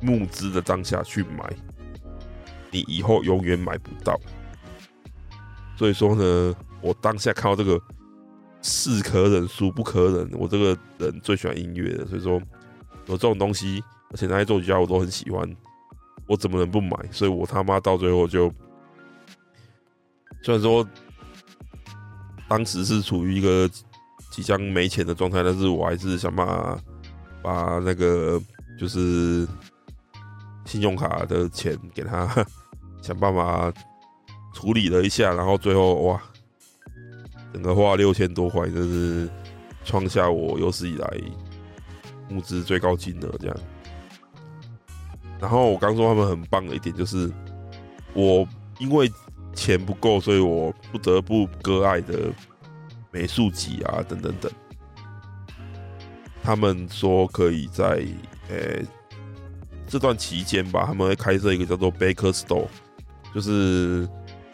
[0.00, 1.52] 募资的当下去买，
[2.70, 4.18] 你以后永远买不到。
[5.76, 7.80] 所以说呢，我当下看到这个。
[8.62, 10.30] 是可忍，孰不可忍。
[10.34, 12.34] 我这个人最喜欢音乐的，所以说
[13.06, 15.50] 有这种东西，而且那些作曲家我都很喜欢，
[16.26, 16.90] 我怎么能不买？
[17.10, 18.52] 所以我他妈到最后就，
[20.42, 20.86] 虽然说
[22.50, 23.70] 当时是处于一个
[24.32, 26.78] 即将没钱的状态，但是我还是想办法
[27.40, 28.42] 把那个
[28.78, 29.46] 就是
[30.64, 32.28] 信用卡的钱给他
[33.00, 33.72] 想办法
[34.52, 36.20] 处理了一下，然后最后哇。
[37.52, 39.28] 整个花六千多块，就是
[39.84, 41.20] 创下我有史以来
[42.28, 43.56] 募资最高金额这样。
[45.40, 47.28] 然后我刚说他们很棒的一点就是，
[48.14, 48.46] 我
[48.78, 49.10] 因为
[49.54, 52.32] 钱不够，所以我不得不割爱的
[53.10, 54.50] 美术集啊等等等。
[56.42, 58.04] 他们说可以在
[58.48, 58.82] 呃、
[59.86, 62.66] 这段期间吧，他们会开设一个叫做 Baker Store，
[63.34, 64.08] 就是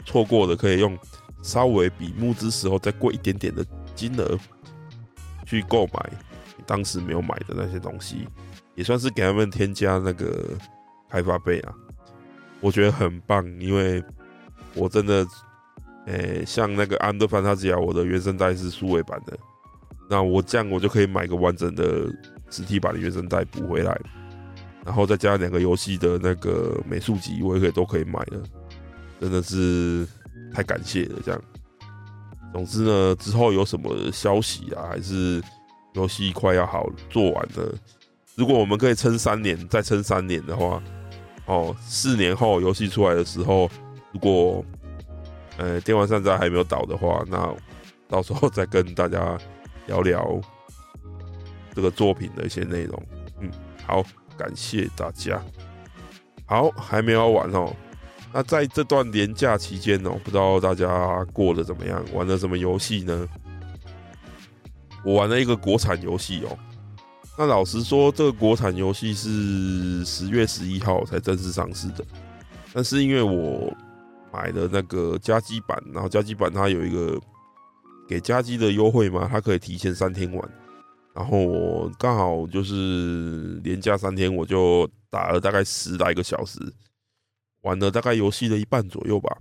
[0.04, 0.98] 错过的可以用。
[1.42, 4.36] 稍微比募资时候再贵一点点的金额
[5.44, 6.10] 去购买
[6.66, 8.26] 当时没有买的那些东西，
[8.74, 10.58] 也算是给他们添加那个
[11.08, 11.72] 开发费啊。
[12.60, 14.02] 我觉得很棒，因为
[14.76, 15.26] 我真的，
[16.06, 19.36] 诶、像那个《安德范塔吉亚》，我的原声带是数位版的，
[20.08, 22.06] 那我这样我就可以买个完整的
[22.50, 23.98] 实体版的原声带补回来，
[24.84, 28.42] 然后再加两个游戏的那个美术集，我也可以都可以买了，
[29.20, 30.06] 真的是。
[30.54, 31.42] 太感谢了，这样。
[32.52, 35.42] 总之呢，之后有什么消息啊，还是
[35.92, 37.74] 游戏快要好做完了，
[38.36, 40.82] 如果我们可以撑三年，再撑三年的话，
[41.44, 43.68] 哦，四年后游戏出来的时候，
[44.16, 44.64] 如果
[45.58, 47.54] 呃电玩善哉还没有倒的话，那
[48.08, 49.36] 到时候再跟大家
[49.86, 50.40] 聊聊
[51.74, 53.02] 这个作品的一些内容。
[53.40, 53.50] 嗯，
[53.86, 54.02] 好，
[54.34, 55.38] 感谢大家。
[56.46, 57.70] 好，还没有完哦。
[58.32, 63.28] 那在这段年假期间呢，不知道大家过得怎么样，玩了什么游戏呢？
[65.04, 66.56] 我玩了一个国产游戏哦。
[67.36, 72.02] 那老实说，这个国产游戏是十月十一号才正式上市的。
[72.72, 73.70] 但是因为我
[74.32, 77.20] 买的那个加机版，然后加机版它有一个
[78.08, 80.50] 给加机的优惠嘛，它可以提前三天玩。
[81.14, 86.60] 然后我刚好就是连假三天，我就打了大概十来个小时。
[87.62, 89.36] 玩了大概游戏的一半左右吧，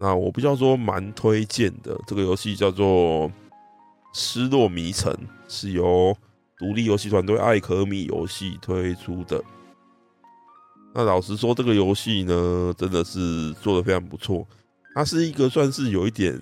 [0.00, 1.96] 那我比较说蛮推荐的。
[2.06, 3.28] 这个游戏叫做
[4.12, 5.12] 《失落迷城》，
[5.46, 6.16] 是由
[6.58, 9.40] 独立游戏团队艾可米游戏推出的。
[10.92, 14.46] 那老实说，这个游戏呢，真的是做的非常不错。
[14.94, 16.40] 它是一个算是有一点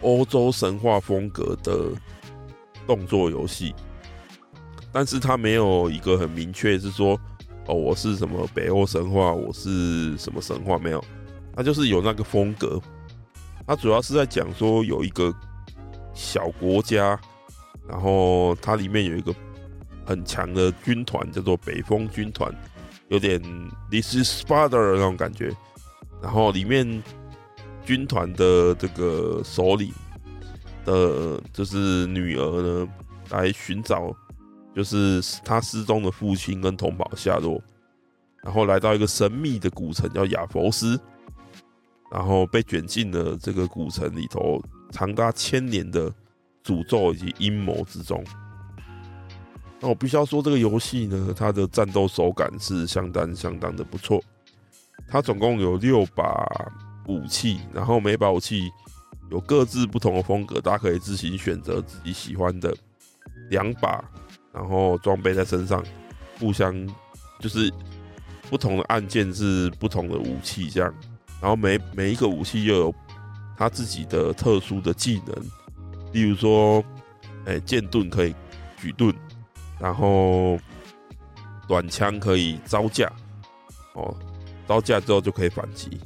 [0.00, 1.90] 欧洲神话风格的
[2.86, 3.74] 动作游戏，
[4.92, 7.18] 但是它没有一个很明确是说。
[7.68, 9.32] 哦，我是什么北欧神话？
[9.32, 10.78] 我是什么神话？
[10.78, 11.04] 没有，
[11.52, 12.80] 它就是有那个风格。
[13.66, 15.34] 它主要是在讲说有一个
[16.14, 17.18] 小国家，
[17.88, 19.34] 然后它里面有一个
[20.04, 22.54] 很强的军团，叫做北风军团，
[23.08, 23.40] 有点
[23.90, 25.54] This is Sparta 的那种感觉。
[26.22, 27.02] 然后里面
[27.84, 29.92] 军团的这个首领
[30.84, 32.88] 的，就是女儿呢，
[33.30, 34.14] 来寻找。
[34.74, 37.58] 就是他失踪的父亲跟同胞下落，
[38.42, 41.00] 然后来到一个神秘的古城叫亚佛斯，
[42.12, 46.12] 然后被卷进了这个古城里头长达千年的
[46.62, 48.22] 诅咒以及阴谋之中。
[49.80, 54.22] 那我必须要说，这个游戏呢，它的战斗手感是相当相当的不错。
[55.08, 56.46] 它总共有六把
[57.06, 58.70] 武器，然后每把武器
[59.30, 62.76] 有各自不同的风格，大家可以自行选择自己喜欢的
[63.50, 64.02] 两把。
[64.52, 65.84] 然后装备在身上，
[66.40, 66.74] 互相
[67.38, 67.70] 就是
[68.48, 70.94] 不同的按键是不同的武器，这样。
[71.42, 72.94] 然后每每一个武器又有
[73.58, 75.36] 它自己的特殊的技能，
[76.10, 76.82] 例如说，
[77.44, 78.34] 哎，剑盾可以
[78.78, 79.14] 举盾，
[79.78, 80.58] 然后
[81.68, 83.10] 短枪可以招架，
[83.94, 84.14] 哦，
[84.66, 86.00] 招架之后就可以反击，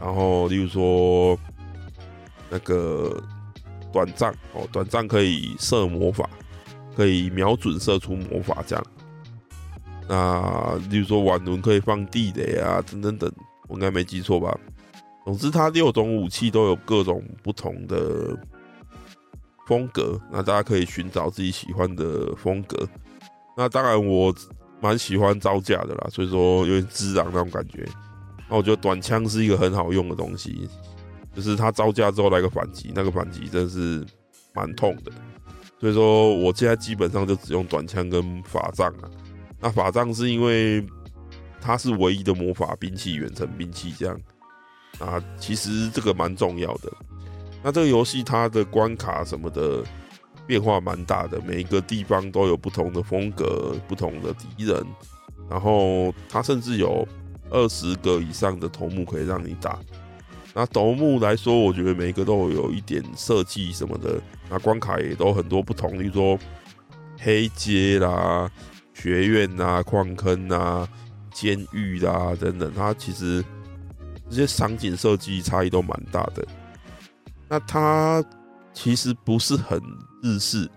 [0.00, 1.38] 然后例如说
[2.50, 3.22] 那个
[3.92, 6.28] 短杖哦，短杖可以射魔法，
[6.94, 8.84] 可以瞄准射出魔法这样。
[10.08, 13.32] 那例如说腕轮可以放地雷啊，等等等，
[13.68, 14.56] 我应该没记错吧？
[15.24, 18.38] 总之，它六种武器都有各种不同的
[19.66, 22.86] 风格，那大家可以寻找自己喜欢的风格。
[23.56, 24.34] 那当然，我
[24.80, 27.88] 蛮喜欢招架的啦，所以说有点自然那种感觉。
[28.48, 30.68] 那我觉得短枪是一个很好用的东西，
[31.34, 34.04] 就是它招架之后来个反击，那个反击真是
[34.52, 35.10] 蛮痛的。
[35.80, 39.10] 所以说，我现在基本上就只用短枪跟法杖啊。
[39.58, 40.86] 那法杖是因为
[41.60, 44.20] 它是唯一的魔法兵器，远程兵器这样。
[44.98, 46.92] 啊，其实这个蛮重要的。
[47.62, 49.82] 那这个游戏它的关卡什么的
[50.46, 54.84] 变化蛮大的，每一个地方都有不同的风格、不同的敌人。
[55.50, 57.06] 然后它甚至有
[57.50, 59.78] 二十个以上的头目可以让你打。
[60.54, 64.20] 那头目来说，我觉得每一个都有一点设计什么的。
[64.48, 66.38] 那关卡也都很多不同，比如说
[67.18, 68.50] 黑街啦、
[68.94, 70.88] 学院啊、矿坑啊、
[71.32, 73.44] 监狱啦等等，它其实。
[74.28, 76.44] 这些场景设计差异都蛮大的。
[77.48, 78.24] 那它
[78.74, 79.80] 其实不是很
[80.26, 80.68] 日式，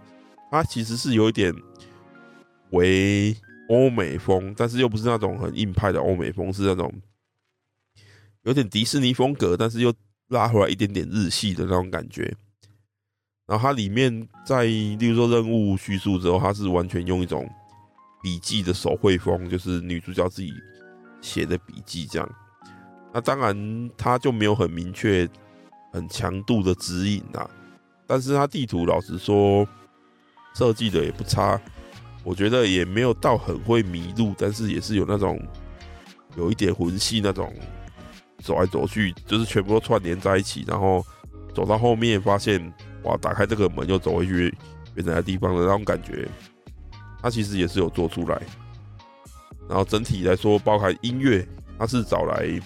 [0.51, 1.51] 它其实是有一点
[2.71, 3.35] 为
[3.69, 6.93] 欧美风，但是又不是那种很硬派的欧美风，是那种
[8.43, 9.91] 有点迪士尼风格，但是又
[10.27, 12.35] 拉回来一点点日系的那种感觉。
[13.47, 17.49] 然后它里面在，例如说任务叙述之后，它是完全用一种
[18.21, 20.53] 笔记的手绘风，就是女主角自己
[21.19, 22.29] 写的笔记这样。
[23.11, 25.27] 那当然，它就没有很明确、
[25.91, 27.49] 很强度的指引呐。
[28.09, 29.67] 但是它地图老实说，
[30.55, 31.61] 设计的也不差。
[32.23, 35.39] 我觉得也没有到很会迷路，但是也是有那种
[36.35, 37.53] 有一点魂系那种
[38.39, 41.05] 走来走去，就是全部都串联在一起，然后
[41.53, 42.59] 走到后面发现
[43.03, 44.51] 哇，打开这个门又走回去
[44.95, 46.27] 原来的地方的那种感觉。
[47.21, 48.41] 它其实也是有做出来。
[49.69, 51.47] 然后整体来说，包含音乐，
[51.77, 52.59] 它是找来。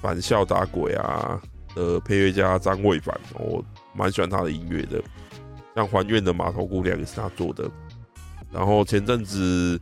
[0.00, 1.42] 反校打鬼啊
[1.74, 3.64] 的配乐家张卫凡，我
[3.98, 5.02] 蛮喜欢他的音乐的。
[5.74, 7.70] 像还愿的码头姑娘也是他做的。
[8.52, 9.78] 然后前阵子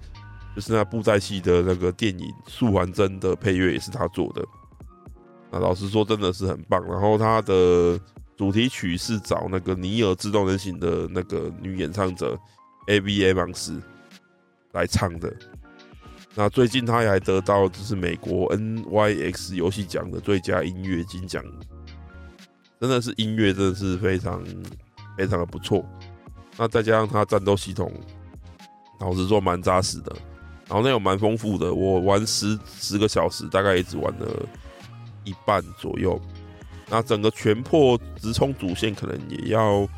[0.54, 4.44] 就是那布袋戏的那个电影《素还真》的配乐也是他做的。
[5.50, 6.82] 那老实说，真的是很棒。
[6.86, 7.98] 然后他的
[8.36, 12.38] 主题曲是找那个《尼尔：自动人形》的那个女演唱者
[12.88, 13.80] Abby Amos
[14.72, 15.34] 来唱的。
[16.34, 21.42] 那最近他也还得到就是美国 NYX 游戏奖的最佳音乐金奖，
[22.80, 24.44] 真的是音乐真的是非常
[25.16, 25.84] 非常的不错。
[26.56, 27.92] 那再加上它战斗系统，
[29.00, 30.14] 老实说蛮扎实的，
[30.68, 31.72] 然后内容蛮丰富的。
[31.72, 34.26] 我玩十十个小时，大概也只玩了
[35.24, 36.20] 一半左右。
[36.88, 39.88] 那整个全破直冲主线可能也要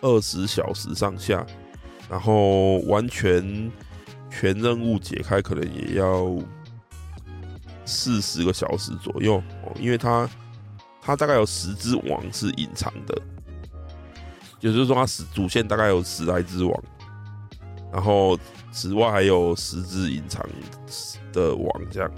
[0.00, 1.46] 二十小时上下，
[2.08, 3.70] 然后完全。
[4.30, 6.36] 全任务解开可能也要
[7.86, 10.28] 四十个小时左右哦，因为它
[11.08, 13.18] 它大概有十只王是隐藏的，
[14.60, 16.84] 也就是说它十主线大概有十来只王，
[17.90, 18.38] 然后
[18.70, 20.46] 此外还有十只隐藏
[21.32, 22.10] 的王这样。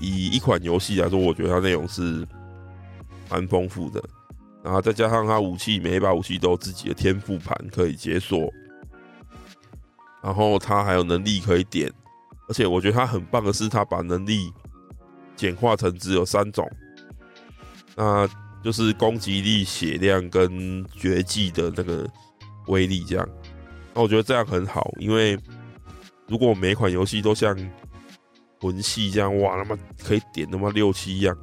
[0.00, 2.26] 以一款游戏来说，我觉得它内容是
[3.28, 4.02] 蛮丰富的，
[4.64, 8.50] 然后再加上它武器，每一把武器都有自己的天赋盘可以解锁。
[10.22, 11.92] 然后他还有能力可以点，
[12.48, 14.50] 而且我觉得他很棒的是，他把能力
[15.36, 16.66] 简化成只有三种，
[17.96, 18.28] 那
[18.62, 22.08] 就是攻击力、血量跟绝技的那个
[22.68, 23.28] 威力这样。
[23.94, 25.38] 那我觉得这样很好，因为
[26.26, 27.56] 如果每款游戏都像
[28.60, 31.36] 魂系这样，哇，他妈可以点他妈六七样，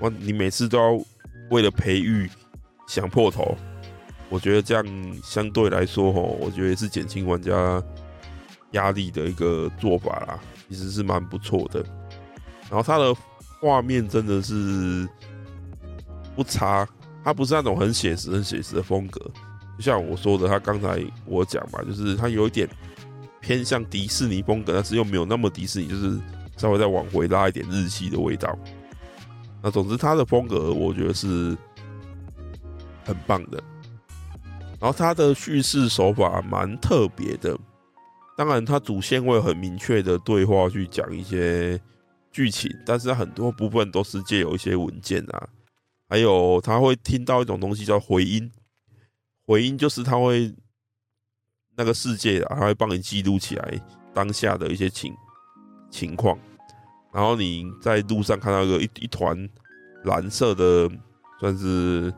[0.00, 1.04] 哇，你每次都要
[1.50, 2.30] 为了培育
[2.86, 3.56] 想破头，
[4.28, 4.84] 我觉得这样
[5.22, 7.82] 相对来说，吼，我觉得是减轻玩家。
[8.72, 10.38] 压力的一个做法啦，
[10.68, 11.84] 其实是蛮不错的。
[12.68, 13.12] 然后它的
[13.60, 15.08] 画面真的是
[16.34, 16.88] 不差，
[17.24, 19.20] 它不是那种很写实、很写实的风格。
[19.76, 22.68] 就像我说的，他刚才我讲嘛，就是它有一点
[23.40, 26.18] 偏向迪士尼风格，但是又没有那么迪士尼，就是
[26.56, 28.58] 稍微再往回拉一点日系的味道。
[29.62, 31.56] 那总之，它的风格我觉得是
[33.04, 33.62] 很棒的。
[34.78, 37.58] 然后它的叙事手法蛮特别的。
[38.36, 41.78] 当然，它主线会很明确的对话去讲一些
[42.30, 45.48] 剧情，但是很多部分都是借由一些文件啊，
[46.10, 48.50] 还有他会听到一种东西叫回音，
[49.46, 50.52] 回音就是他会
[51.76, 53.80] 那个世界啊，他会帮你记录起来
[54.12, 55.14] 当下的一些情
[55.88, 56.36] 情况，
[57.12, 59.48] 然后你在路上看到一个一一团
[60.02, 60.90] 蓝色的，
[61.38, 62.12] 算是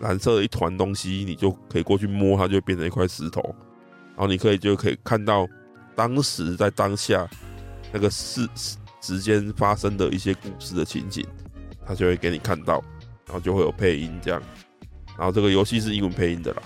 [0.00, 3.40] 蓝色的一团东西，你就可以过去摸它，就变成一块石头，
[4.16, 5.46] 然后你可以就可以看到
[5.94, 7.28] 当时在当下
[7.92, 8.48] 那个时
[9.00, 11.24] 时间发生的一些故事的情景，
[11.86, 12.82] 他就会给你看到，
[13.28, 14.42] 然后就会有配音这样，
[15.16, 16.62] 然后这个游戏是英文配音的啦。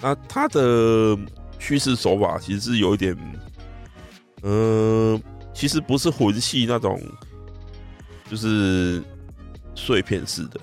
[0.00, 1.16] 那它的
[1.58, 3.16] 叙事手法其实是有一点，
[4.42, 7.00] 嗯、其实不是魂系那种，
[8.30, 9.02] 就是
[9.74, 10.58] 碎片式的，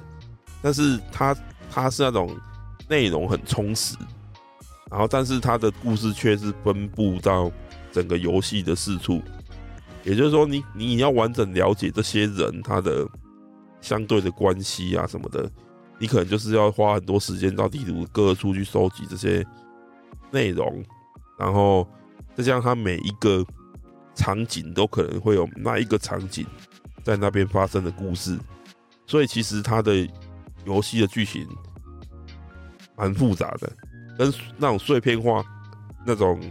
[0.61, 1.35] 但是它
[1.69, 2.35] 它是那种
[2.87, 3.95] 内容很充实，
[4.89, 7.51] 然后但是它的故事却是分布到
[7.91, 9.21] 整个游戏的四处，
[10.03, 13.07] 也就是说你，你你要完整了解这些人他的
[13.84, 15.47] 相对的关系啊什么的。
[15.99, 19.45] 你可能就是要花很多时间到地图各处去收集这些
[20.31, 20.84] 内容，
[21.38, 21.88] 然后
[22.36, 23.45] 再加上它每一个
[24.15, 26.45] 场景都可能会有那一个场景
[27.03, 28.38] 在那边发生的故事，
[29.05, 30.07] 所以其实它的
[30.65, 31.47] 游戏的剧情
[32.97, 33.71] 蛮复杂的，
[34.17, 35.43] 跟那种碎片化、
[36.05, 36.41] 那种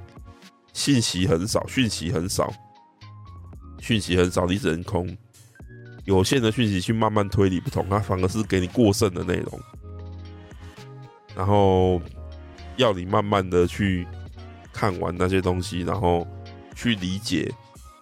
[0.73, 2.51] 信息很少、讯息很少、
[3.81, 5.15] 讯息很少，你只能空。
[6.05, 9.61] 有限的讯息去慢慢推理不同，它反而是给你过剩的内容，
[11.37, 12.01] 然后
[12.77, 14.07] 要你慢慢的去
[14.73, 16.27] 看完那些东西，然后
[16.75, 17.53] 去理解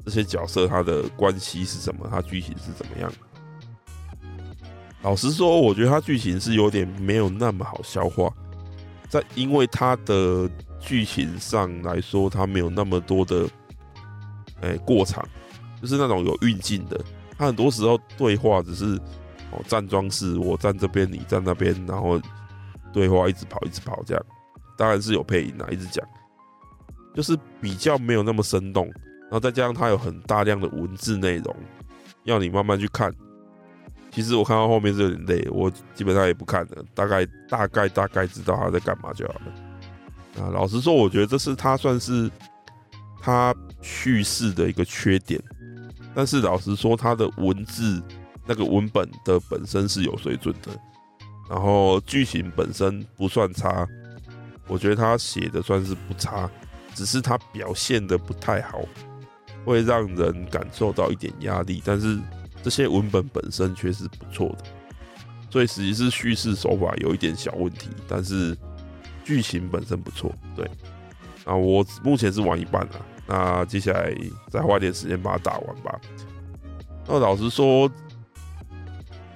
[0.05, 3.13] 这些角色他的关系是什么，他剧情是怎么样。
[5.03, 8.33] 老实说，我觉得他剧情是有点没有那么好消化，
[9.09, 10.49] 在因为他的
[10.79, 13.49] 剧情上来说，他没有那么多的
[14.63, 15.23] 哎过场，
[15.83, 16.99] 就是那种有运镜的。
[17.41, 19.01] 他很多时候对话只是
[19.51, 22.21] 哦站桩式，我站这边，你站那边，然后
[22.93, 24.23] 对话一直跑，一直跑这样。
[24.77, 26.07] 当然是有配音啊，一直讲，
[27.15, 28.85] 就是比较没有那么生动。
[29.23, 31.57] 然后再加上它有很大量的文字内容，
[32.25, 33.11] 要你慢慢去看。
[34.11, 40.45] 其实我看到后面是有点累，我基本上也不看了，大概大概大概知道他在干嘛就好了。
[40.45, 42.31] 啊，老实说，我觉得这是他算是
[43.19, 45.43] 他叙事的一个缺点。
[46.15, 48.03] 但是老实说，他的文字
[48.47, 50.71] 那个文本的本身是有水准的，
[51.49, 53.87] 然后剧情本身不算差，
[54.67, 56.51] 我觉得他写的算是不差，
[56.95, 58.81] 只是他表现的不太好，
[59.65, 61.83] 会让人感受到一点压力。
[61.85, 62.19] 但是
[62.63, 64.65] 这些文本本身却是不错的，
[65.51, 68.57] 所以实际是叙事手法有一点小问题，但是
[69.25, 70.33] 剧情本身不错。
[70.57, 70.69] 对，
[71.45, 73.01] 啊，我目前是玩一半啊。
[73.31, 74.13] 那接下来
[74.49, 76.01] 再花点时间把它打完吧。
[77.07, 77.89] 那老实说，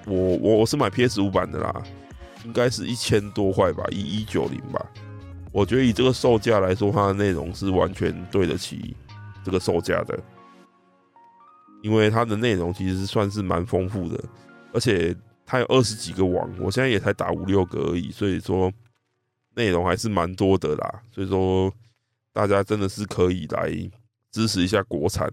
[0.05, 1.81] 我我我是买 PS 五版的啦，
[2.43, 4.85] 应该是一千多块吧，一一九零吧。
[5.53, 8.93] 我觉得以这个售价来说，它的内容是完全对得起
[9.45, 10.19] 这个售价的，
[11.81, 14.21] 因为它的内容其实算是蛮丰富的，
[14.73, 15.15] 而且
[15.45, 18.69] 它有二十几个王，我现在也才打五六个而已，所以说
[19.55, 21.01] 内容还是蛮多的啦。
[21.13, 21.71] 所以说。
[22.35, 23.71] 大家真的是可以来
[24.29, 25.31] 支持一下国产，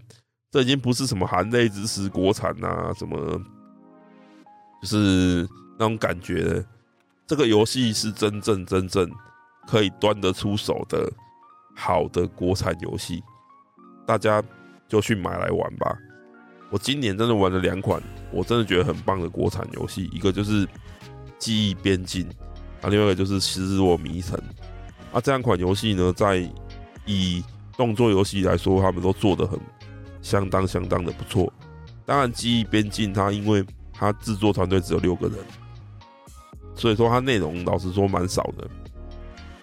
[0.49, 3.37] 这已经不是什么含泪支持国产呐，什么
[4.81, 5.45] 就是
[5.77, 6.65] 那种感觉。
[7.27, 9.11] 这个游戏是真正真正
[9.67, 11.11] 可以端得出手的
[11.75, 13.21] 好的国产游戏，
[14.07, 14.41] 大家
[14.87, 15.97] 就去买来玩吧。
[16.69, 18.01] 我今年真的玩了两款，
[18.31, 20.65] 我真的觉得很棒的国产游戏，一个就是
[21.37, 22.25] 《记忆边境》，
[22.81, 24.39] 啊，另外一个就是《失落迷城》。
[25.15, 26.49] 啊，这两款游戏呢，在
[27.05, 27.43] 以
[27.75, 29.59] 动作游戏来说，他们都做的很
[30.21, 31.51] 相当相当的不错。
[32.05, 35.37] 当然，记忆边境它因为它制作团队只有六个人，
[36.75, 38.69] 所以说它内容老实说蛮少的，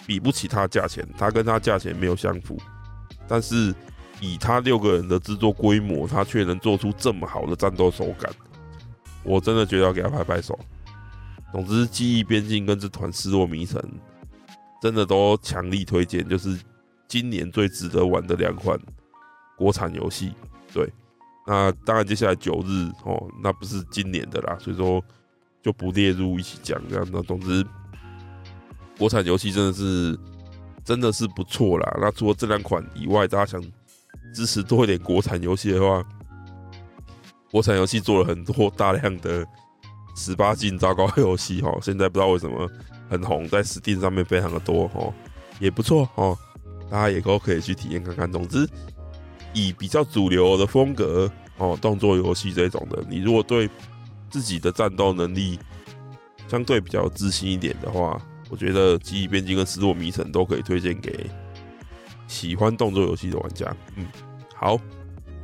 [0.07, 2.59] 比不起它价钱，它跟它价钱没有相符。
[3.29, 3.75] 但是
[4.21, 8.33] 以它六个人的制作规模，它却能做出这么好的战斗手感，
[9.23, 10.59] 我真的觉得要给他拍拍手。
[11.53, 13.83] 总之，记忆边境跟这团失落迷城
[14.83, 16.59] 真的都强力推荐，就是。
[17.11, 18.79] 今年最值得玩的两款
[19.59, 20.33] 国产游戏，
[20.73, 20.89] 对，
[21.45, 25.05] 那当然接下来九日哦，那不是今年的啦，所以说
[25.61, 27.05] 就不列入一起讲这样。
[27.13, 27.67] 那总之，
[28.97, 30.17] 国产游戏真的是
[30.85, 31.99] 真的是不错啦。
[32.01, 33.61] 那除了这两款以外，大家想
[34.33, 36.05] 支持多一点国产游戏的话，
[37.51, 39.45] 国产游戏做了很多大量的
[40.15, 42.71] 十八禁糟糕游戏哈，现在不知道为什么
[43.09, 45.13] 很红，在 Steam 上面非常的多哦，
[45.59, 46.39] 也不错哦。
[46.91, 48.31] 大家也都可以去体验看看。
[48.31, 48.69] 总之，
[49.55, 53.71] 以比较主流的风格哦，动作游戏这种的，你如果对
[54.29, 55.59] 自己的战斗能力
[56.49, 61.31] 相对比较自信一点的话，我觉得《记忆边境》跟《失落迷城》都可以推荐给
[62.27, 63.75] 喜欢动作游戏的玩家。
[63.97, 64.07] 嗯，
[64.55, 64.79] 好，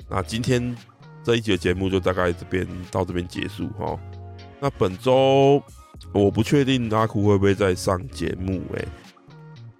[0.08, 0.74] 那今天
[1.22, 3.98] 这一集的节目就大概这边到这边结束哈。
[4.60, 5.62] 那本周
[6.12, 8.88] 我不确定阿酷会不会再上节目诶、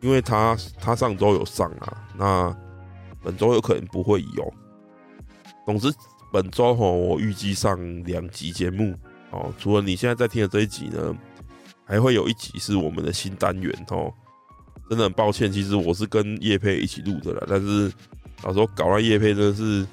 [0.01, 2.57] 因为他他上周有上啊，那。
[3.23, 4.55] 本周有可能不会有。
[5.65, 5.93] 总之，
[6.33, 8.95] 本周哈，我预计上两集节目
[9.33, 9.53] 哦。
[9.59, 11.13] 除了你现在在听的这一集呢，
[11.85, 14.15] 还会有一集是我们的新单元哦。
[14.89, 17.93] 真的很抱歉，其实我是跟叶佩一起录的啦，但是
[18.41, 19.85] 到时候搞完叶佩真的是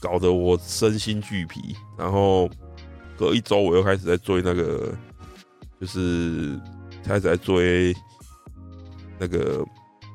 [0.00, 1.76] 搞得我身心俱疲。
[1.98, 2.48] 然后
[3.18, 4.94] 隔一周我又开始在追那个，
[5.78, 6.58] 就是
[7.04, 7.94] 开始在追
[9.18, 9.64] 那个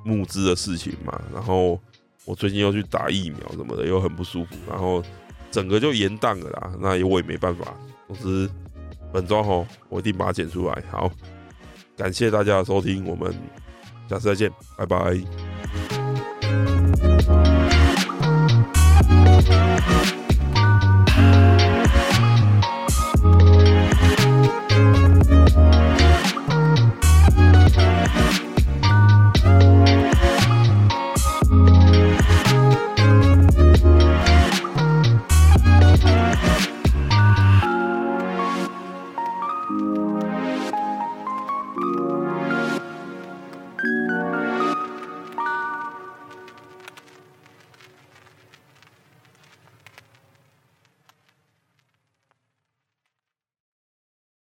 [0.03, 1.79] 募资的事情嘛，然后。
[2.25, 5.03] 我最近又去打疫苗什么的，又很不舒服，然后
[5.51, 6.71] 整个就延宕了啦。
[6.79, 7.65] 那我也没办法。
[8.07, 8.49] 总之，
[9.11, 10.83] 本周吼，我一定把它剪出来。
[10.89, 11.11] 好，
[11.97, 13.35] 感谢大家的收听，我们
[14.09, 15.19] 下次再见，拜拜。